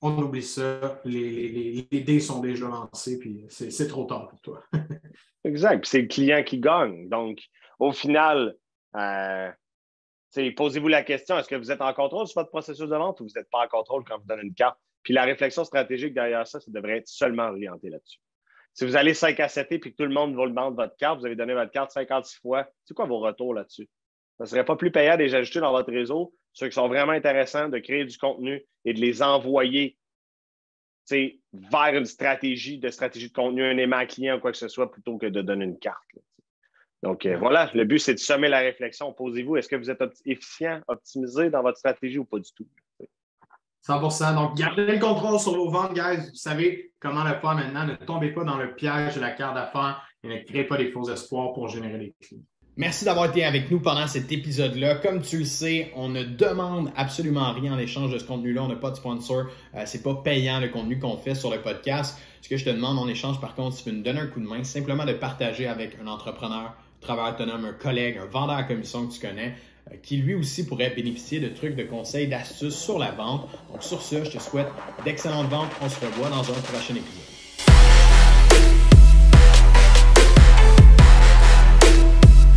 on 0.00 0.16
oublie 0.18 0.42
ça. 0.42 1.00
Les, 1.04 1.86
les, 1.90 2.00
dés 2.00 2.20
sont 2.20 2.40
déjà 2.40 2.66
lancés, 2.66 3.18
puis 3.18 3.46
c'est 3.48 3.88
trop 3.88 4.04
tard 4.04 4.28
pour 4.28 4.40
toi. 4.40 4.62
exact. 5.44 5.86
C'est 5.86 6.02
le 6.02 6.08
client 6.08 6.42
qui 6.44 6.58
gagne. 6.58 7.08
Donc, 7.08 7.40
au 7.78 7.92
final, 7.92 8.54
euh, 8.96 9.50
Posez-vous 10.56 10.88
la 10.88 11.02
question, 11.02 11.38
est-ce 11.38 11.48
que 11.48 11.54
vous 11.54 11.70
êtes 11.70 11.80
en 11.80 11.92
contrôle 11.94 12.26
sur 12.26 12.40
votre 12.40 12.50
processus 12.50 12.88
de 12.88 12.96
vente 12.96 13.20
ou 13.20 13.24
vous 13.24 13.32
n'êtes 13.34 13.50
pas 13.50 13.64
en 13.64 13.68
contrôle 13.68 14.04
quand 14.04 14.18
vous 14.18 14.26
donnez 14.26 14.42
une 14.42 14.54
carte? 14.54 14.78
Puis 15.02 15.14
la 15.14 15.24
réflexion 15.24 15.64
stratégique 15.64 16.14
derrière 16.14 16.46
ça, 16.46 16.60
ça 16.60 16.70
devrait 16.70 16.98
être 16.98 17.08
seulement 17.08 17.48
orienté 17.48 17.90
là-dessus. 17.90 18.18
Si 18.72 18.84
vous 18.84 18.96
allez 18.96 19.14
5 19.14 19.38
à 19.38 19.48
7 19.48 19.70
et 19.70 19.80
que 19.80 19.88
tout 19.90 20.04
le 20.04 20.08
monde 20.08 20.34
vous 20.34 20.46
demande 20.48 20.74
votre 20.74 20.96
carte, 20.96 21.20
vous 21.20 21.26
avez 21.26 21.36
donné 21.36 21.54
votre 21.54 21.70
carte 21.70 21.92
56 21.92 22.40
fois, 22.40 22.66
c'est 22.84 22.94
quoi 22.94 23.06
vos 23.06 23.20
retours 23.20 23.54
là-dessus? 23.54 23.88
Ça 24.38 24.44
ne 24.44 24.48
serait 24.48 24.64
pas 24.64 24.74
plus 24.74 24.90
payant 24.90 25.16
de 25.16 25.22
ajouter 25.22 25.60
dans 25.60 25.70
votre 25.70 25.92
réseau, 25.92 26.34
ceux 26.52 26.66
qui 26.66 26.74
sont 26.74 26.88
vraiment 26.88 27.12
intéressants, 27.12 27.68
de 27.68 27.78
créer 27.78 28.04
du 28.04 28.18
contenu 28.18 28.64
et 28.84 28.92
de 28.92 29.00
les 29.00 29.22
envoyer 29.22 29.96
vers 31.10 31.94
une 31.94 32.06
stratégie 32.06 32.78
de 32.78 32.88
stratégie 32.88 33.28
de 33.28 33.34
contenu, 33.34 33.62
un 33.62 33.76
aimant 33.76 34.06
client 34.06 34.38
ou 34.38 34.40
quoi 34.40 34.50
que 34.50 34.58
ce 34.58 34.68
soit, 34.68 34.90
plutôt 34.90 35.18
que 35.18 35.26
de 35.26 35.42
donner 35.42 35.66
une 35.66 35.78
carte. 35.78 36.02
Donc 37.04 37.26
euh, 37.26 37.36
voilà, 37.36 37.70
le 37.74 37.84
but, 37.84 37.98
c'est 37.98 38.14
de 38.14 38.18
semer 38.18 38.48
la 38.48 38.60
réflexion. 38.60 39.12
Posez-vous, 39.12 39.58
est-ce 39.58 39.68
que 39.68 39.76
vous 39.76 39.90
êtes 39.90 40.02
efficient, 40.24 40.80
optimisé 40.88 41.50
dans 41.50 41.60
votre 41.60 41.76
stratégie 41.76 42.18
ou 42.18 42.24
pas 42.24 42.38
du 42.38 42.50
tout? 42.56 42.66
100 43.82 44.34
Donc, 44.34 44.56
gardez 44.56 44.86
le 44.86 44.98
contrôle 44.98 45.38
sur 45.38 45.54
vos 45.54 45.68
ventes, 45.68 45.92
guys. 45.92 46.30
Vous 46.30 46.34
savez 46.34 46.94
comment 46.98 47.22
le 47.22 47.34
faire 47.34 47.54
maintenant. 47.54 47.84
Ne 47.84 47.96
tombez 47.96 48.30
pas 48.30 48.44
dans 48.44 48.56
le 48.56 48.74
piège 48.74 49.16
de 49.16 49.20
la 49.20 49.32
carte 49.32 49.54
d'affaires 49.54 50.02
et 50.22 50.28
ne 50.28 50.38
créez 50.44 50.64
pas 50.64 50.78
des 50.78 50.90
faux 50.90 51.06
espoirs 51.10 51.52
pour 51.52 51.68
générer 51.68 51.98
des 51.98 52.14
clients. 52.22 52.40
Merci 52.78 53.04
d'avoir 53.04 53.26
été 53.26 53.44
avec 53.44 53.70
nous 53.70 53.80
pendant 53.80 54.06
cet 54.06 54.32
épisode-là. 54.32 54.94
Comme 54.96 55.20
tu 55.20 55.40
le 55.40 55.44
sais, 55.44 55.92
on 55.96 56.08
ne 56.08 56.24
demande 56.24 56.90
absolument 56.96 57.52
rien 57.52 57.74
en 57.74 57.78
échange 57.78 58.10
de 58.10 58.18
ce 58.18 58.24
contenu-là. 58.24 58.62
On 58.62 58.68
n'a 58.68 58.76
pas 58.76 58.90
de 58.90 58.96
sponsor. 58.96 59.44
Ce 59.74 59.78
euh, 59.78 59.82
c'est 59.84 60.02
pas 60.02 60.14
payant 60.14 60.58
le 60.58 60.68
contenu 60.68 60.98
qu'on 60.98 61.18
fait 61.18 61.34
sur 61.34 61.50
le 61.50 61.60
podcast. 61.60 62.18
Ce 62.40 62.48
que 62.48 62.56
je 62.56 62.64
te 62.64 62.70
demande 62.70 62.98
en 62.98 63.08
échange, 63.08 63.38
par 63.42 63.54
contre, 63.54 63.76
c'est 63.76 63.90
de 63.90 63.94
nous 63.94 64.02
donner 64.02 64.20
un 64.20 64.26
coup 64.26 64.40
de 64.40 64.46
main, 64.46 64.64
simplement 64.64 65.04
de 65.04 65.12
partager 65.12 65.66
avec 65.66 65.98
un 66.02 66.06
entrepreneur 66.06 66.74
travailleur 67.04 67.34
autonome, 67.34 67.64
un 67.66 67.72
collègue, 67.72 68.18
un 68.18 68.26
vendeur 68.26 68.56
à 68.56 68.64
commission 68.64 69.06
que 69.06 69.12
tu 69.12 69.20
connais, 69.20 69.54
euh, 69.90 69.96
qui 70.02 70.16
lui 70.16 70.34
aussi 70.34 70.66
pourrait 70.66 70.90
bénéficier 70.90 71.40
de 71.40 71.48
trucs, 71.48 71.76
de 71.76 71.84
conseils, 71.84 72.26
d'astuces 72.26 72.76
sur 72.76 72.98
la 72.98 73.12
vente. 73.12 73.48
Donc 73.70 73.82
sur 73.82 74.02
ce, 74.02 74.24
je 74.24 74.30
te 74.30 74.38
souhaite 74.38 74.68
d'excellentes 75.04 75.48
ventes. 75.48 75.70
On 75.82 75.88
se 75.88 76.00
revoit 76.04 76.30
dans 76.30 76.40
un 76.40 76.60
prochain 76.62 76.94
épisode. 76.94 77.33